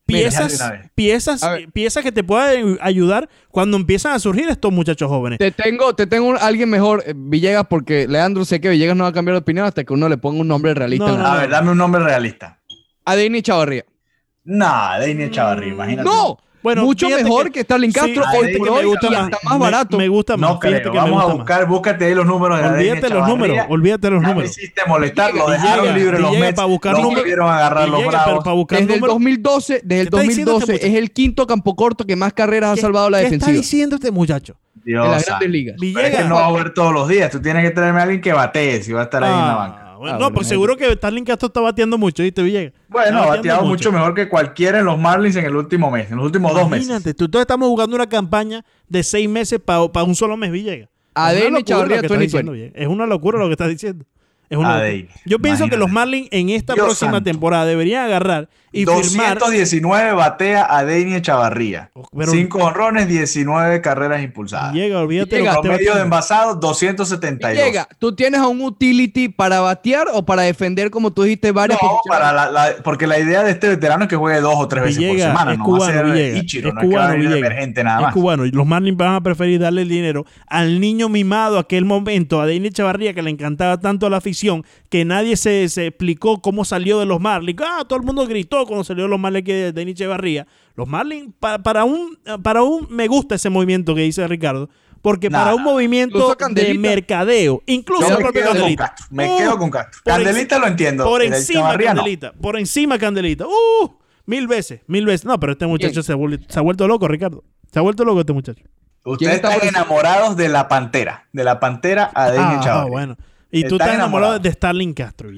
[0.05, 1.41] piezas, piezas,
[1.73, 5.39] piezas que te puedan ayudar cuando empiezan a surgir estos muchachos jóvenes.
[5.39, 9.09] Te tengo, te tengo alguien mejor, eh, Villegas, porque Leandro sé que Villegas no va
[9.09, 11.33] a cambiar de opinión hasta que uno le ponga un nombre realista.
[11.33, 12.59] a ver, dame un nombre realista.
[13.05, 13.85] Adini Chavarría.
[14.43, 16.09] No, Adini Chavarría, imagínate.
[16.09, 19.37] No, bueno, mucho mejor que, que Starling Castro hoy por hoy me gusta más, está
[19.43, 19.97] más barato.
[19.99, 20.49] Me, gusta más.
[20.49, 20.91] No creo.
[20.91, 24.43] Vamos a buscar, búscate ahí los números de Olvídate los números, olvídate los números.
[24.43, 26.55] No hiciste molestar, lo dejaron libre los Mets.
[26.55, 28.43] Para buscar no pudieron agarrar los bravos.
[28.43, 32.33] Para buscar desde el 2012, desde el 2012 es el quinto campo corto que más
[32.33, 33.45] carreras ha salvado la defensiva.
[33.45, 34.55] ¿Qué está diciendo este muchacho?
[34.83, 35.75] Dios, en las grandes ligas.
[35.79, 37.29] Villegas, es que no va a ver todos los días.
[37.29, 39.84] Tú tienes que traerme a alguien que batee si va a estar ahí en la
[40.03, 40.15] ah.
[40.15, 42.73] Ah, no, pues seguro que Starling Castro está bateando mucho, ¿viste, Villegas?
[42.87, 43.91] Bueno, ha bateado mucho.
[43.91, 46.87] mejor que cualquiera en los Marlins en el último mes, en los últimos dos meses.
[46.87, 50.89] Imagínate, tú todos estamos jugando una campaña de seis meses para un solo mes, Villegas.
[51.13, 52.01] ADN Chavarría
[52.73, 54.05] Es una locura lo que estás diciendo.
[54.49, 54.81] Es una
[55.25, 60.83] Yo pienso que los Marlins en esta próxima temporada deberían agarrar y 219 batea a
[60.83, 61.91] Dani Chavarría.
[62.13, 64.73] 5 honrones, 19 carreras impulsadas.
[64.73, 65.37] Llega, olvídate.
[65.37, 67.55] Llega, promedio de envasado, 272.
[67.57, 71.79] Llega, ¿tú tienes a un utility para batear o para defender, como tú dijiste, varias
[71.81, 74.83] No, para la, porque la idea de este veterano es que juegue dos o tres
[74.83, 75.53] veces por semana.
[75.53, 78.09] Es no cubano, va a ser Ichiro, es no cubano, es que emergente nada más.
[78.09, 78.45] Es cubano.
[78.45, 82.45] Y los Marlins van a preferir darle el dinero al niño mimado aquel momento, a
[82.45, 86.65] Dani Chavarría, que le encantaba tanto a la afición, que nadie se, se explicó cómo
[86.65, 87.61] salió de los Marlins.
[87.65, 90.47] Ah, todo el mundo gritó cuando salió los Marlins de Denis Barría.
[90.75, 94.69] Los Marlins, para, un, para un, me gusta ese movimiento que dice Ricardo,
[95.01, 98.95] porque para un movimiento de mercadeo, incluso me, quedo Candelita.
[99.11, 100.01] me uh, quedo con Castro.
[100.03, 101.03] Candelita lo entiendo.
[101.05, 102.33] Por encima Candelita.
[102.33, 103.45] Por encima Candelita.
[103.45, 103.91] Uh,
[104.25, 105.25] mil veces, mil veces.
[105.25, 107.43] No, pero este muchacho se ha, vuelto loco, Ricardo.
[107.71, 108.63] Se ha vuelto loco este muchacho.
[109.03, 111.27] Ustedes están enamorados de la pantera.
[111.31, 113.15] De la pantera a Denis ah, bueno.
[113.51, 115.29] Y tú estás enamorado de Starling Castro,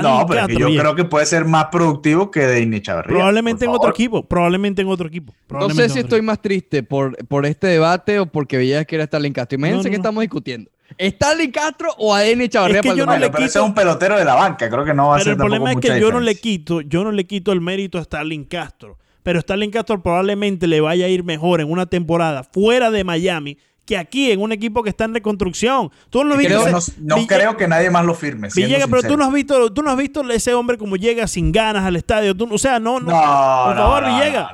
[0.00, 3.16] no, pero yo creo que puede ser más productivo que de Chavarría.
[3.16, 5.34] Probablemente en otro equipo, probablemente en otro equipo.
[5.50, 9.06] No sé si estoy más triste por, por este debate o porque veías que era
[9.06, 9.58] Starling Castro.
[9.58, 10.70] Imagínense que estamos discutiendo.
[11.00, 12.80] ¿Starling Castro o ADN Chavarría?
[12.80, 13.44] Es que yo no le quito...
[13.44, 15.72] es un pelotero de la banca, creo que no va a ser Pero el problema
[15.72, 18.98] es que yo no le quito, yo no le quito el mérito a Starling Castro.
[19.22, 23.56] Pero Starling Castro probablemente le vaya a ir mejor en una temporada fuera de Miami
[23.84, 25.90] que aquí en un equipo que está en reconstrucción.
[26.10, 26.64] Tú no, creo,
[26.98, 28.48] no, creo que nadie más lo firme.
[28.54, 31.52] Villegas, pero tú no has visto, tú no has visto ese hombre como llega sin
[31.52, 32.34] ganas al estadio.
[32.38, 33.06] o sea, no, no.
[33.06, 34.48] por favor, Villegas.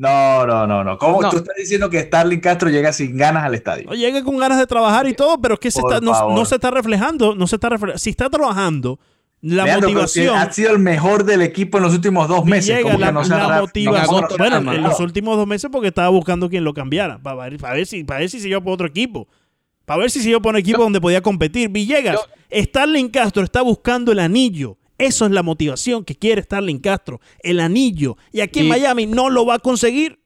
[0.00, 0.96] No, no, no, no.
[0.96, 3.84] ¿Cómo tú estás diciendo que Starling Castro llega sin ganas al estadio?
[3.86, 6.54] No, llega con ganas de trabajar y todo, pero es que se está, no, se
[6.54, 8.98] está reflejando, no se está Si está trabajando,
[9.42, 10.36] la motivación.
[10.36, 12.76] Ha sido el mejor del equipo en los últimos dos meses.
[12.76, 14.26] Llega la, motivación.
[14.38, 17.18] bueno, en los últimos dos meses porque estaba buscando quien lo cambiara.
[17.18, 19.28] Para ver, para ver si, para ver si se iba por otro equipo.
[19.84, 21.68] Para ver si se iba por un equipo donde podía competir.
[21.70, 22.20] Villegas,
[22.52, 24.76] Starling Castro está buscando el anillo.
[24.98, 27.20] Eso es la motivación que quiere Starling Castro.
[27.42, 28.18] El anillo.
[28.32, 30.19] Y aquí en Miami no lo va a conseguir.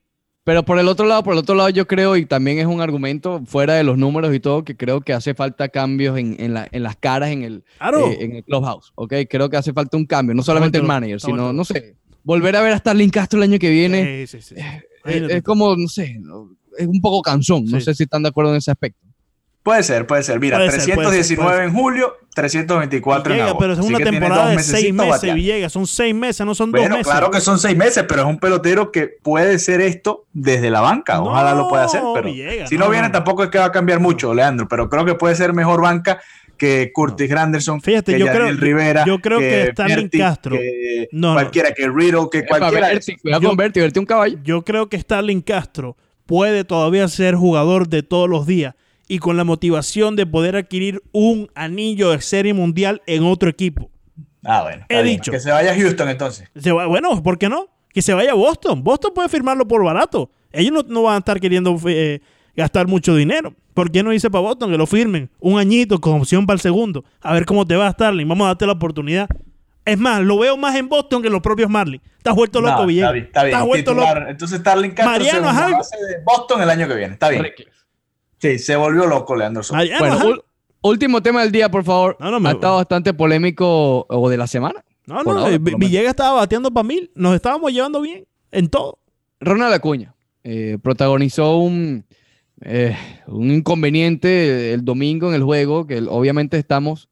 [0.44, 2.82] Pero por el otro lado, por el otro lado, yo creo, y también es un
[2.82, 6.52] argumento fuera de los números y todo, que creo que hace falta cambios en, en,
[6.52, 8.92] la, en las caras en el, eh, en el clubhouse.
[8.94, 9.14] ¿ok?
[9.28, 12.60] Creo que hace falta un cambio, no solamente el manager, sino, no sé, volver a
[12.60, 14.26] ver a Starling Castro el año que viene.
[14.26, 14.60] Sí, sí, sí.
[15.06, 16.20] Eh, es, como, no sé,
[16.78, 17.64] es un poco cansón.
[17.66, 19.03] No sé si están de acuerdo en ese aspecto.
[19.64, 20.38] Puede ser, puede ser.
[20.40, 23.58] Mira, 319 en julio, 324 en agosto.
[23.58, 25.72] Pero es una temporada de seis meses, Villegas.
[25.72, 27.06] Son seis meses, no son dos meses.
[27.06, 30.82] Claro que son seis meses, pero es un pelotero que puede ser esto desde la
[30.82, 31.22] banca.
[31.22, 32.28] Ojalá lo pueda hacer, pero
[32.68, 34.68] si no, viene tampoco es que va a cambiar mucho, Leandro.
[34.68, 36.20] Pero creo que puede ser mejor banca
[36.58, 41.08] que Curtis Granderson, Fíjate, que yo creo, Rivera, yo creo que, que Starling Castro, que
[41.10, 42.92] cualquiera, que Riddle, que cualquiera.
[43.40, 43.50] Yo,
[44.00, 44.38] un caballo.
[44.44, 45.96] Yo creo que Starling Castro
[46.26, 48.74] puede todavía ser jugador de todos los días
[49.08, 53.90] y con la motivación de poder adquirir un anillo de serie mundial en otro equipo.
[54.44, 54.84] Ah, bueno.
[54.88, 55.30] He dicho.
[55.30, 56.48] Que se vaya a Houston entonces.
[56.88, 57.68] bueno, ¿por qué no?
[57.92, 58.82] Que se vaya a Boston.
[58.82, 60.30] Boston puede firmarlo por barato.
[60.52, 62.20] Ellos no, van a estar queriendo eh,
[62.56, 63.54] gastar mucho dinero.
[63.72, 65.30] ¿Por qué no dice para Boston que lo firmen?
[65.40, 67.04] Un añito con opción para el segundo.
[67.20, 68.28] A ver cómo te va, Starling.
[68.28, 69.28] Vamos a darte la oportunidad.
[69.84, 72.02] Es más, lo veo más en Boston que en los propios Marlins.
[72.16, 73.14] Estás vuelto loco, Villegas.
[73.16, 73.96] Está bien, está bien.
[73.96, 74.30] loco.
[74.30, 77.14] Entonces Starling Castro Mariano se de Boston el año que viene.
[77.14, 77.44] Está bien.
[78.38, 79.62] Sí, se volvió loco Leandro
[79.98, 80.42] Bueno,
[80.82, 82.16] último tema del día, por favor.
[82.20, 84.84] ha estado bastante polémico o de la semana.
[85.06, 87.10] No, no, eh, Villegas estaba bateando para mil.
[87.14, 88.98] Nos estábamos llevando bien en todo.
[89.40, 92.04] Ronald Acuña eh, protagonizó un,
[92.62, 97.08] eh, un inconveniente el domingo en el juego que obviamente estamos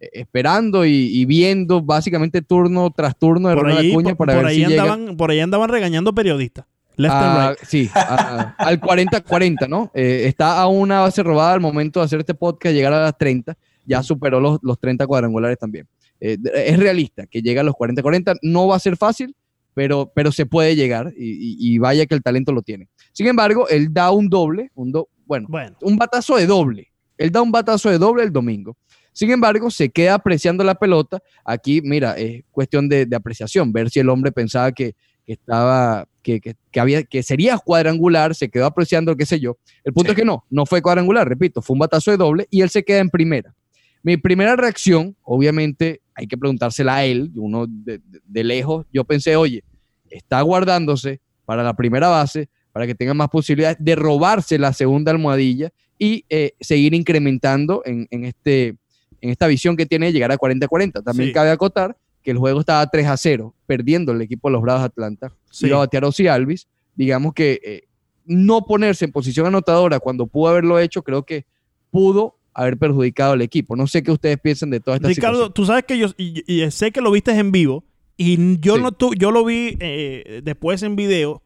[0.00, 5.16] esperando y, viendo básicamente turno tras turno de Ronald Acuña para ver ahí si andaban,
[5.16, 6.66] Por ahí andaban regañando periodistas.
[6.98, 9.90] Ah, sí, al 40-40, ¿no?
[9.94, 13.18] Eh, está a una base robada al momento de hacer este podcast, llegar a las
[13.18, 15.88] 30, ya superó los, los 30 cuadrangulares también.
[16.20, 19.34] Eh, es realista que llega a los 40-40, no va a ser fácil,
[19.74, 22.88] pero, pero se puede llegar y, vaya que el talento lo tiene.
[23.12, 24.92] Sin embargo, él da un doble, un
[25.26, 25.48] bueno,
[25.80, 26.92] un batazo de doble.
[27.18, 28.76] Él da un batazo de doble el domingo.
[29.12, 31.20] Sin embargo, se queda apreciando la pelota.
[31.44, 36.06] Aquí, mira, es cuestión de, de apreciación, ver si el hombre pensaba que, que estaba,
[36.24, 39.58] que, que, había, que sería cuadrangular, se quedó apreciando, qué sé yo.
[39.84, 42.62] El punto es que no, no fue cuadrangular, repito, fue un batazo de doble y
[42.62, 43.54] él se queda en primera.
[44.02, 49.36] Mi primera reacción, obviamente, hay que preguntársela a él, uno de, de, lejos, yo pensé,
[49.36, 49.62] oye,
[50.10, 55.12] está guardándose para la primera base, para que tenga más posibilidades de robarse la segunda
[55.12, 58.76] almohadilla y eh, seguir incrementando en, en, este,
[59.20, 61.04] en esta visión que tiene de llegar a 40-40.
[61.04, 64.62] También cabe acotar que el juego estaba 3 a 0, perdiendo el equipo de los
[64.62, 65.32] Bravos Atlanta.
[65.54, 65.68] Sí.
[65.68, 66.66] Iba a batear Alvis.
[66.96, 67.84] Digamos que eh,
[68.24, 71.46] no ponerse en posición anotadora cuando pudo haberlo hecho, creo que
[71.90, 73.76] pudo haber perjudicado al equipo.
[73.76, 76.90] No sé qué ustedes piensan de toda esta Ricardo, tú sabes que yo y, sé
[76.90, 77.84] que lo viste en vivo
[78.16, 81.42] y yo no tu, yo lo vi eh, después en video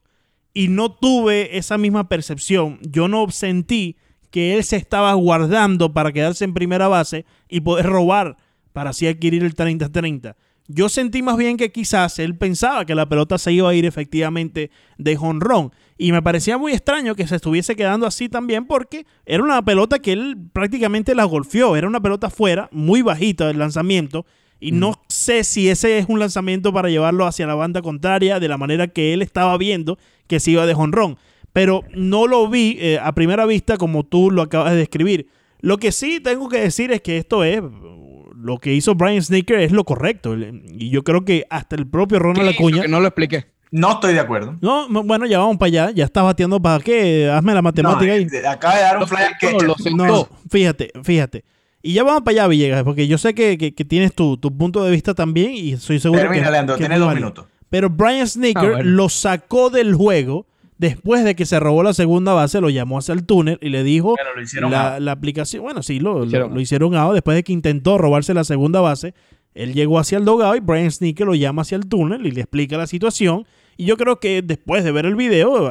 [0.55, 2.79] y no tuve esa misma percepción.
[2.81, 3.97] Yo no sentí
[4.31, 8.39] que él se estaba guardando para quedarse en primera base y poder robar
[8.73, 10.35] para así adquirir el 30-30.
[10.71, 13.87] Yo sentí más bien que quizás él pensaba que la pelota se iba a ir
[13.87, 15.73] efectivamente de jonrón.
[15.97, 19.99] Y me parecía muy extraño que se estuviese quedando así también porque era una pelota
[19.99, 21.75] que él prácticamente la golpeó.
[21.75, 24.27] Era una pelota fuera, muy bajita del lanzamiento.
[24.61, 24.95] Y no mm.
[25.09, 28.89] sé si ese es un lanzamiento para llevarlo hacia la banda contraria de la manera
[28.89, 31.17] que él estaba viendo que se iba de jonrón.
[31.55, 35.29] Pero no lo vi eh, a primera vista como tú lo acabas de describir.
[35.61, 37.63] Lo que sí tengo que decir es que esto es
[38.41, 40.37] lo que hizo Brian Sneaker es lo correcto.
[40.37, 42.83] Y yo creo que hasta el propio Ronald Acuña.
[42.83, 43.47] Que no lo expliqué.
[43.71, 44.57] No estoy de acuerdo.
[44.61, 45.91] No, bueno, ya vamos para allá.
[45.91, 47.31] Ya estás bateando para qué.
[47.31, 48.27] Hazme la matemática ahí.
[48.49, 49.93] Acaba de dar un flyer que.
[49.95, 51.45] No, fíjate, fíjate.
[51.83, 53.57] Y ya vamos para allá, Villegas, porque yo sé que,
[53.89, 56.51] tienes tu, punto de vista también y soy seguro Termina, que.
[56.51, 57.47] Leandro, tienes dos minutos.
[57.71, 60.47] Pero Brian Sneaker ah, lo sacó del juego
[60.79, 63.83] Después de que se robó la segunda base, lo llamó hacia el túnel y le
[63.83, 64.15] dijo
[64.71, 65.65] la, la, aplicación.
[65.65, 69.13] Bueno, sí, lo, lo, hicieron a Después de que intentó robarse la segunda base,
[69.55, 72.43] él llegó hacia el dogado y Brian Sneaker lo llama hacia el túnel y le
[72.43, 73.45] explica la situación.
[73.77, 75.69] Y yo creo que después de ver el video,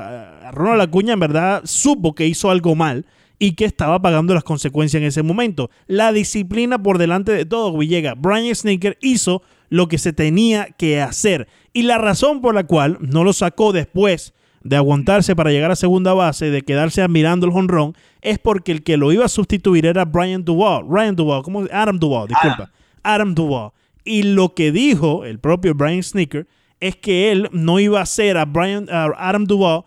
[0.52, 3.06] Ronald Acuña en verdad supo que hizo algo mal
[3.39, 5.70] y que estaba pagando las consecuencias en ese momento.
[5.88, 8.13] La disciplina por delante de todo, Villega.
[8.15, 11.48] Brian Sneaker hizo lo que se tenía que hacer.
[11.72, 14.34] Y la razón por la cual no lo sacó después
[14.67, 18.84] de aguantarse para llegar a segunda base, de quedarse admirando el jonrón, es porque el
[18.84, 20.86] que lo iba a sustituir era Brian Duvall.
[20.89, 21.63] Ryan Duvall, ¿cómo?
[21.71, 22.69] Adam Duvall, disculpa.
[23.01, 23.71] Adam Duvall.
[24.03, 26.47] Y lo que dijo el propio Brian Sneaker
[26.82, 29.86] es que él no iba a hacer a, Brian, Adam Duvall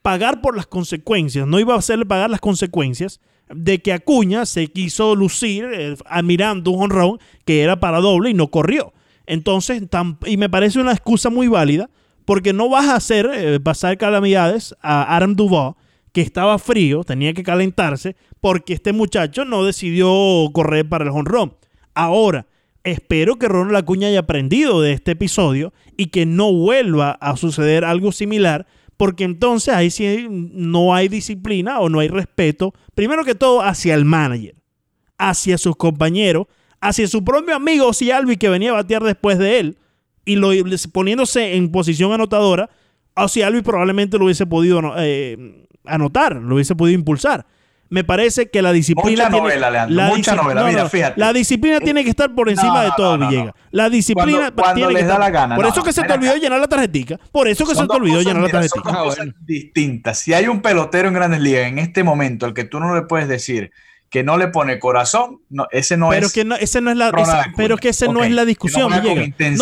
[0.00, 3.20] pagar por las consecuencias, no iba a hacerle pagar las consecuencias
[3.54, 8.34] de que Acuña se quiso lucir eh, admirando un jonrón que era para doble y
[8.34, 8.94] no corrió.
[9.26, 9.82] Entonces,
[10.24, 11.90] y me parece una excusa muy válida
[12.24, 15.74] porque no vas a hacer eh, pasar calamidades a Adam Duvall,
[16.12, 20.08] que estaba frío, tenía que calentarse, porque este muchacho no decidió
[20.52, 21.56] correr para el honrón.
[21.94, 22.46] Ahora,
[22.84, 27.84] espero que Ronald Acuña haya aprendido de este episodio y que no vuelva a suceder
[27.84, 33.34] algo similar, porque entonces ahí sí no hay disciplina o no hay respeto, primero que
[33.34, 34.54] todo hacia el manager,
[35.18, 36.46] hacia sus compañeros,
[36.80, 39.78] hacia su propio amigo Albi que venía a batear después de él
[40.24, 40.50] y lo,
[40.92, 42.70] poniéndose en posición anotadora,
[43.28, 47.46] si Albi probablemente lo hubiese podido eh, anotar, lo hubiese podido impulsar.
[47.90, 49.24] Me parece que la disciplina.
[49.24, 49.96] Mucha tiene, novela, Leandro.
[49.96, 50.64] La mucha novela.
[50.64, 51.20] Mira, fíjate.
[51.20, 53.54] La disciplina tiene que estar por encima de todo, Villegas.
[53.70, 55.54] La disciplina cuando, tiene les que da la gana.
[55.54, 57.18] Por eso que se te olvidó llenar la tarjetita.
[57.30, 58.82] Por eso que se te olvidó llenar la tarjetita.
[58.82, 60.18] Son cosas distintas.
[60.18, 63.02] Si hay un pelotero en Grandes Ligas en este momento al que tú no le
[63.02, 63.70] puedes decir
[64.14, 66.32] que no le pone corazón, no, ese no pero es.
[66.32, 67.10] Que no, ese no es la,
[67.56, 69.02] pero que ese no es la discusión, no, no,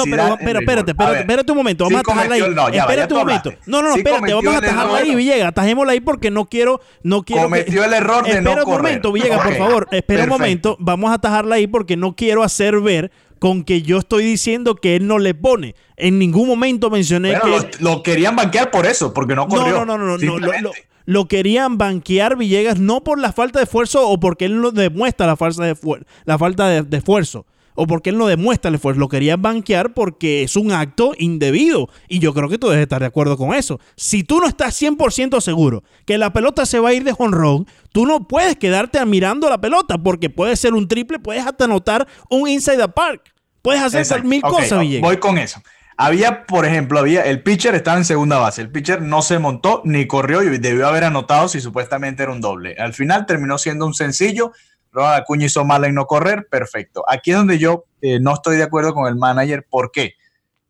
[0.05, 2.55] pero, pero espérate, espérate, espérate un momento, vamos a atajarla ahí.
[2.55, 3.55] No, espérate un momento.
[3.65, 7.23] No, no, no, espérate, vamos a atajarla ahí, Villegas, atajémosla ahí porque no quiero, no
[7.23, 7.45] quiero.
[7.45, 11.11] Cometió el error de espera no un momento, Villegas, por favor, espera un momento, vamos
[11.11, 13.11] a atajarla ahí porque no quiero hacer ver
[13.43, 15.75] con que yo estoy diciendo que él no le pone.
[15.97, 17.81] En ningún momento mencioné que.
[17.81, 19.85] Lo, querían banquear por eso, porque no corrió.
[19.85, 20.39] No, no, no, no.
[20.39, 20.71] no
[21.07, 25.27] lo, querían banquear Villegas no por la falta de esfuerzo o porque él no demuestra
[25.27, 25.77] la falta de,
[26.25, 27.45] la falta de esfuerzo
[27.75, 29.01] o porque él no demuestra el esfuerzo.
[29.01, 31.89] Lo querían banquear porque es un acto indebido.
[32.09, 33.81] Y yo creo que tú debes estar de acuerdo con eso.
[33.97, 37.67] Si tú no estás 100% seguro que la pelota se va a ir de jonrón,
[37.93, 42.07] tú no puedes quedarte mirando la pelota porque puede ser un triple, puedes hasta anotar
[42.29, 43.33] un inside the park.
[43.63, 45.09] Puedes hacer mil cosas, Villegas.
[45.09, 45.63] Voy con eso.
[45.97, 48.63] Había, por ejemplo, había el pitcher estaba en segunda base.
[48.63, 52.41] El pitcher no se montó ni corrió y debió haber anotado si supuestamente era un
[52.41, 52.75] doble.
[52.79, 54.53] Al final terminó siendo un sencillo
[54.93, 57.05] Ronald Acuña hizo mala y no correr, perfecto.
[57.09, 59.67] Aquí es donde yo eh, no estoy de acuerdo con el manager.
[59.69, 60.15] ¿Por qué?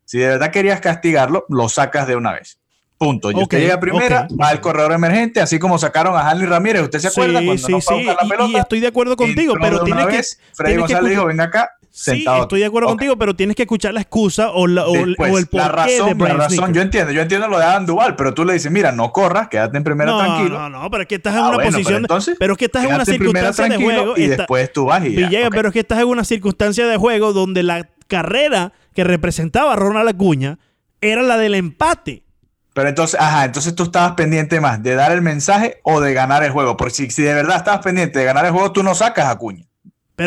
[0.05, 2.59] Si de verdad querías castigarlo, lo sacas de una vez.
[2.99, 3.33] Punto.
[3.33, 6.83] Y usted llega primera, va al corredor emergente, así como sacaron a Hanley Ramírez.
[6.83, 8.05] ¿Usted se acuerda sí, cuando sí, sí.
[8.05, 8.53] la pelota?
[8.53, 10.23] Y, estoy de acuerdo contigo, pero tiene que.
[10.55, 14.01] Freddy González dijo: venga acá, Sí, estoy de acuerdo contigo, pero tienes que escuchar la
[14.01, 17.65] excusa o, el porqué la razón, de la razón, yo entiendo, yo entiendo lo de
[17.65, 20.59] Adam Duval, pero tú le dices, mira, no corras, quédate en primera tranquilo.
[20.59, 22.07] No, no, pero es que estás en ah, una posición,
[22.39, 25.51] pero, es que estás en una circunstancia de juego y después tú vas y ya,
[25.51, 29.77] pero es que estás en una circunstancia de juego donde la carrera que representaba a
[29.77, 30.59] Ronald Acuña
[31.03, 32.25] era la del empate.
[32.73, 36.43] Pero entonces, ajá, entonces tú estabas pendiente más de dar el mensaje o de ganar
[36.43, 36.79] el juego.
[36.79, 39.33] Porque si, si de verdad estabas pendiente de ganar el juego, tú no sacas a
[39.33, 39.67] Acuña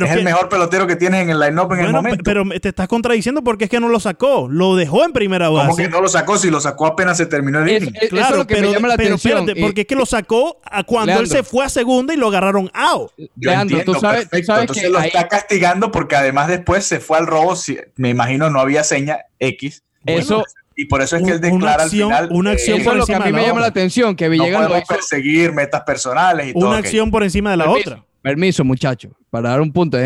[0.03, 2.23] es el mejor pelotero que tienes en el line-up en el momento.
[2.23, 4.47] Pero te estás contradiciendo porque es que no lo sacó.
[4.49, 5.67] Lo dejó en primera base.
[5.67, 6.37] ¿Cómo que no lo sacó?
[6.37, 7.93] Si lo sacó apenas se terminó el inning.
[8.09, 9.47] claro, lo que pero, me llama la atención.
[9.61, 13.11] porque es que lo sacó cuando él se fue a segunda y lo agarraron out.
[13.35, 17.55] Leandro, tú sabes, Entonces lo está castigando porque además después se fue al robo.
[17.95, 19.83] me imagino no había seña X.
[20.05, 20.43] Eso...
[20.75, 22.27] y por eso es que él declara al final.
[22.31, 25.53] Una acción por lo que a mí me llama la atención, que Villegas no perseguir
[25.53, 26.69] metas personales y una todo.
[26.69, 28.04] Una acción por encima de la otra.
[28.26, 29.99] Permiso, muchacho, para dar un punto.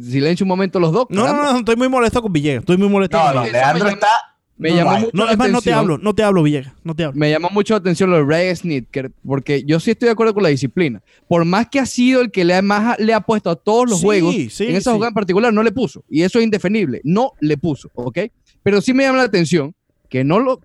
[0.00, 1.06] Silencio un momento los dos.
[1.10, 2.60] No, no, no, estoy muy molesto con Villegas.
[2.60, 4.08] Estoy muy molesto no, con Leandro está.
[4.56, 6.72] Me llama mucho no, es más, no te hablo, no te hablo, Villegas.
[6.82, 7.20] No te hablo.
[7.20, 10.32] Me llama mucho la atención lo de Ray Snitker, porque yo sí estoy de acuerdo
[10.32, 11.02] con la disciplina.
[11.28, 13.90] Por más que ha sido el que le ha, más le ha puesto a todos
[13.90, 16.02] los juegos, en esa jugada en particular no le puso.
[16.08, 17.02] Y eso es indefendible.
[17.04, 18.20] No le puso, ¿ok?
[18.62, 19.74] Pero sí me llama la atención
[20.08, 20.62] que no lo.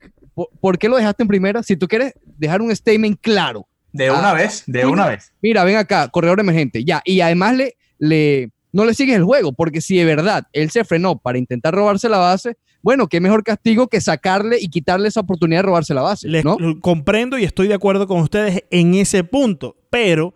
[0.62, 1.64] ¿Por qué lo dejaste en primera?
[1.64, 5.32] Si tú quieres dejar un statement claro de una ah, vez, de una vez.
[5.42, 7.02] Mira, ven acá, corredor emergente, ya.
[7.06, 10.84] Y además le, le, no le sigues el juego, porque si de verdad él se
[10.84, 15.22] frenó para intentar robarse la base, bueno, qué mejor castigo que sacarle y quitarle esa
[15.22, 16.28] oportunidad de robarse la base.
[16.44, 16.58] ¿no?
[16.82, 20.34] comprendo y estoy de acuerdo con ustedes en ese punto, pero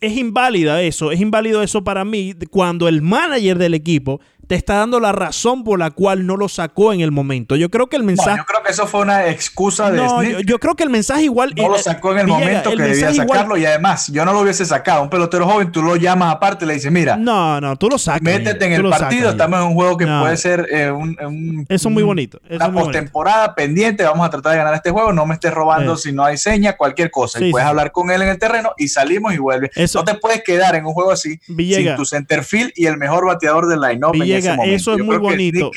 [0.00, 4.76] es inválida eso, es inválido eso para mí cuando el manager del equipo te está
[4.76, 7.56] dando la razón por la cual no lo sacó en el momento.
[7.56, 8.38] Yo creo que el mensaje.
[8.38, 9.98] yo creo que eso fue una excusa de.
[9.98, 11.54] No, yo, creo que el mensaje igual.
[11.56, 14.64] No lo sacó en el momento que debía sacarlo y además, yo no lo hubiese
[14.64, 15.02] sacado.
[15.02, 17.16] Un pelotero joven, tú lo llamas aparte y le dices, mira.
[17.16, 18.22] No, no, tú lo sacas.
[18.22, 19.30] Métete en el partido.
[19.30, 22.40] estamos en un juego que puede ser eh, un, Eso es muy bonito.
[22.50, 24.04] una postemporada pendiente.
[24.04, 25.12] Vamos a tratar de ganar este juego.
[25.12, 27.44] No me estés robando si no hay seña, cualquier cosa.
[27.44, 29.70] y puedes hablar con él en el terreno y salimos y vuelves.
[29.94, 33.68] No te puedes quedar en un juego así sin tu centerfield y el mejor bateador
[33.68, 35.70] del line-up eso es muy bonito.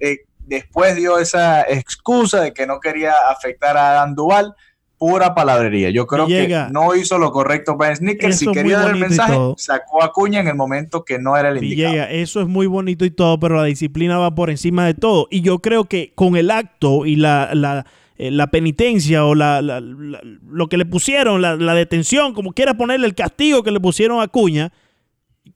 [0.00, 4.54] Eh, después dio esa excusa de que no quería afectar a Dan Duval.
[4.98, 5.88] Pura palabrería.
[5.88, 8.34] Yo creo que no hizo lo correcto para Snicker.
[8.34, 11.64] Si quería dar el mensaje, sacó a Cuña en el momento que no era el
[11.64, 11.94] indicado.
[12.10, 15.26] eso es muy bonito y todo, pero la disciplina va por encima de todo.
[15.30, 17.86] Y yo creo que con el acto y la, la
[18.22, 23.62] eh, penitencia o la, lo que le pusieron, la, detención, como quiera ponerle el castigo
[23.62, 24.74] que le pusieron a Cuña,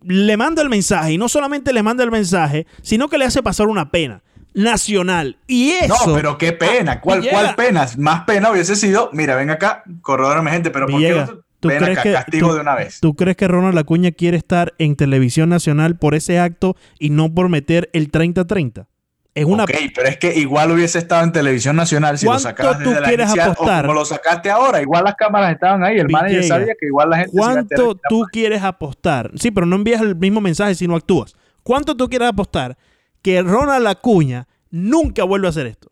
[0.02, 3.42] le manda el mensaje y no solamente le manda el mensaje, sino que le hace
[3.42, 4.22] pasar una pena
[4.54, 5.36] nacional.
[5.46, 6.06] Y eso.
[6.06, 7.00] No, pero qué pena.
[7.00, 7.86] ¿Cuál, ¿cuál pena?
[7.98, 11.26] Más pena hubiese sido, mira, ven acá, corredor gente pero ¿por qué
[11.60, 13.00] ¿Tú crees que, castigo de una vez.
[13.00, 17.32] ¿Tú crees que Ronald Acuña quiere estar en televisión nacional por ese acto y no
[17.32, 18.86] por meter el 30-30?
[19.34, 19.64] Es una...
[19.64, 23.08] Ok, pero es que igual hubiese estado en televisión nacional si lo sacabas desde la
[23.08, 23.84] quieres apostar?
[23.84, 24.80] o como lo sacaste ahora.
[24.80, 27.32] Igual las cámaras estaban ahí, el manager sabía que igual la gente...
[27.36, 29.32] ¿Cuánto tú quieres apostar?
[29.34, 31.34] Sí, pero no envías el mismo mensaje si no actúas.
[31.64, 32.76] ¿Cuánto tú quieres apostar
[33.22, 35.90] que Ronald Acuña nunca vuelve a hacer esto?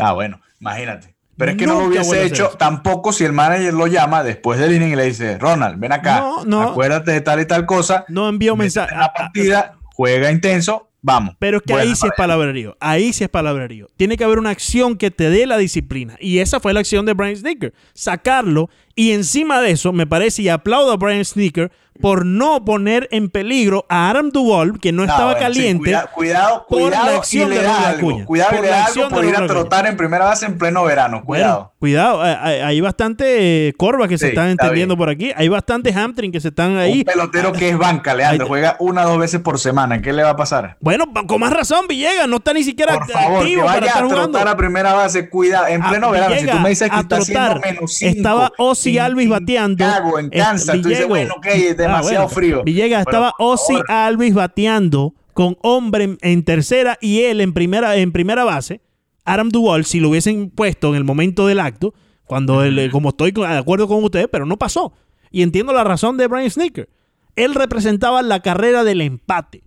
[0.00, 1.14] Ah, bueno, imagínate.
[1.36, 4.72] Pero es que no lo hubiese hecho tampoco si el manager lo llama después del
[4.72, 6.24] inning y le dice, Ronald, ven acá,
[6.62, 8.04] acuérdate de tal y tal cosa.
[8.08, 8.94] No envía un mensaje.
[8.96, 11.36] La partida, juega intenso, Vamos.
[11.38, 12.78] Pero es que ahí sí es palabrerío.
[12.80, 13.88] Ahí sí es palabrerío.
[13.98, 16.16] Tiene que haber una acción que te dé la disciplina.
[16.18, 17.74] Y esa fue la acción de Brian Snicker.
[17.92, 21.70] Sacarlo Y encima de eso, me parece, y aplaudo a Brian Sneaker
[22.00, 25.84] por no poner en peligro a Adam Duvall, que no, estaba caliente.
[25.84, 29.96] cuidado, cuidado, por la acción de Cuidado por la acción por ir a trotar en
[29.96, 31.22] primera base en pleno verano.
[31.24, 31.72] Cuidado.
[31.78, 35.32] cuidado, hay bastante eh, corvas que se están entendiendo por aquí.
[35.36, 36.98] Hay bastante hamstring que se están ahí.
[36.98, 38.46] Un pelotero que es banca, Leandro.
[38.46, 40.02] Juega una o dos veces por semana.
[40.02, 40.76] ¿Qué le va a pasar?
[40.80, 42.28] Bueno, con más razón, Villegas.
[42.28, 45.28] No está ni siquiera por favor, que vaya a trotar a primera base.
[45.28, 45.68] Cuidado.
[45.68, 46.34] En pleno verano.
[46.38, 48.52] si tú me dices que está trotar, menos Estaba
[48.84, 49.84] Ozzy Alvis bateando.
[50.18, 50.80] en Kansas.
[50.80, 52.62] Tú dices, bueno, ok, demasiado frío.
[52.64, 58.44] Villegas estaba Ozzy Alvis bateando con hombre en, tercera y él en primera, en primera
[58.44, 58.80] base.
[59.24, 61.94] Adam Duvall, si lo hubiesen puesto en el momento del acto,
[62.26, 64.92] cuando él, como estoy de acuerdo con ustedes, pero no pasó.
[65.30, 66.88] Y entiendo la razón de Brian Sneaker.
[67.36, 69.64] Él representaba la carrera del empate.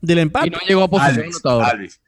[0.00, 0.48] Del empate.
[0.48, 1.26] Y no llegó a posición
[1.62, 2.00] Alvis,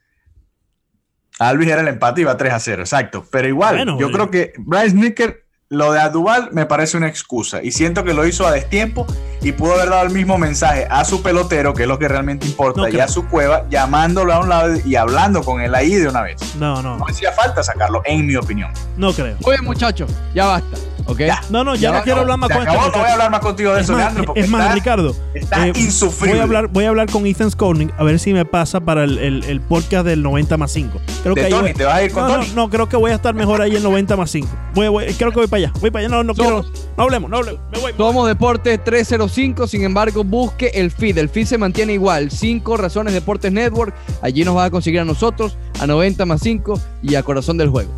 [1.39, 1.67] Alvis.
[1.67, 3.25] era el empate y iba 3 a 0, exacto.
[3.31, 4.11] Pero igual, yo eh.
[4.11, 8.25] creo que Brian Sneaker lo de Adual me parece una excusa y siento que lo
[8.25, 9.05] hizo a destiempo
[9.41, 12.47] y pudo haber dado el mismo mensaje a su pelotero, que es lo que realmente
[12.47, 16.07] importa, y a su cueva, llamándolo a un lado y hablando con él ahí de
[16.07, 16.55] una vez.
[16.55, 16.97] No, no.
[16.97, 18.71] No hacía falta sacarlo, en mi opinión.
[18.95, 19.35] No creo.
[19.43, 20.77] Oye, muchachos, ya basta.
[21.07, 21.21] ¿Ok?
[21.49, 23.73] No, no, ya, no, quiero hablar más con este No voy a hablar más contigo
[23.73, 24.25] de eso, Leandro.
[24.25, 25.15] Porque es más, Ricardo.
[25.33, 26.33] Está eh, insufrible.
[26.33, 29.03] Voy a, hablar, voy a hablar con Ethan Scorning a ver si me pasa para
[29.03, 30.99] el, el, podcast del 90 más 5.
[31.23, 32.47] Creo de que Tony, ¿te vas a ir con no, Tony?
[32.49, 34.47] No, no, creo que voy a estar mejor ahí en 90 más 5.
[34.73, 35.73] Voy, voy, creo que voy para allá.
[35.79, 36.15] Voy para allá.
[36.15, 36.65] No, no quiero.
[36.97, 37.61] No hablemos, no hablemos.
[37.71, 37.93] Me voy.
[37.97, 39.67] Somos Deportes 305.
[39.67, 41.17] Sin embargo, busque el feed.
[41.17, 42.31] El feed se mantiene igual.
[42.31, 43.93] 5 Razones Deportes Network.
[44.21, 47.69] Allí nos va a conseguir a nosotros, a 90 más 5 y a Corazón del
[47.69, 47.91] Juego.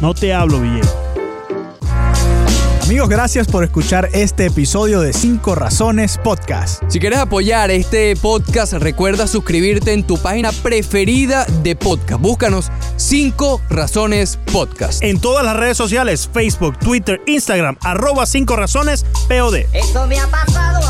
[0.00, 1.07] No te hablo, Villegas.
[2.88, 6.82] Amigos, gracias por escuchar este episodio de 5 Razones Podcast.
[6.88, 12.18] Si quieres apoyar este podcast, recuerda suscribirte en tu página preferida de podcast.
[12.18, 15.04] Búscanos 5 Razones Podcast.
[15.04, 19.66] En todas las redes sociales, Facebook, Twitter, Instagram, arroba 5 Razones POD.
[19.74, 20.80] Eso me ha pasado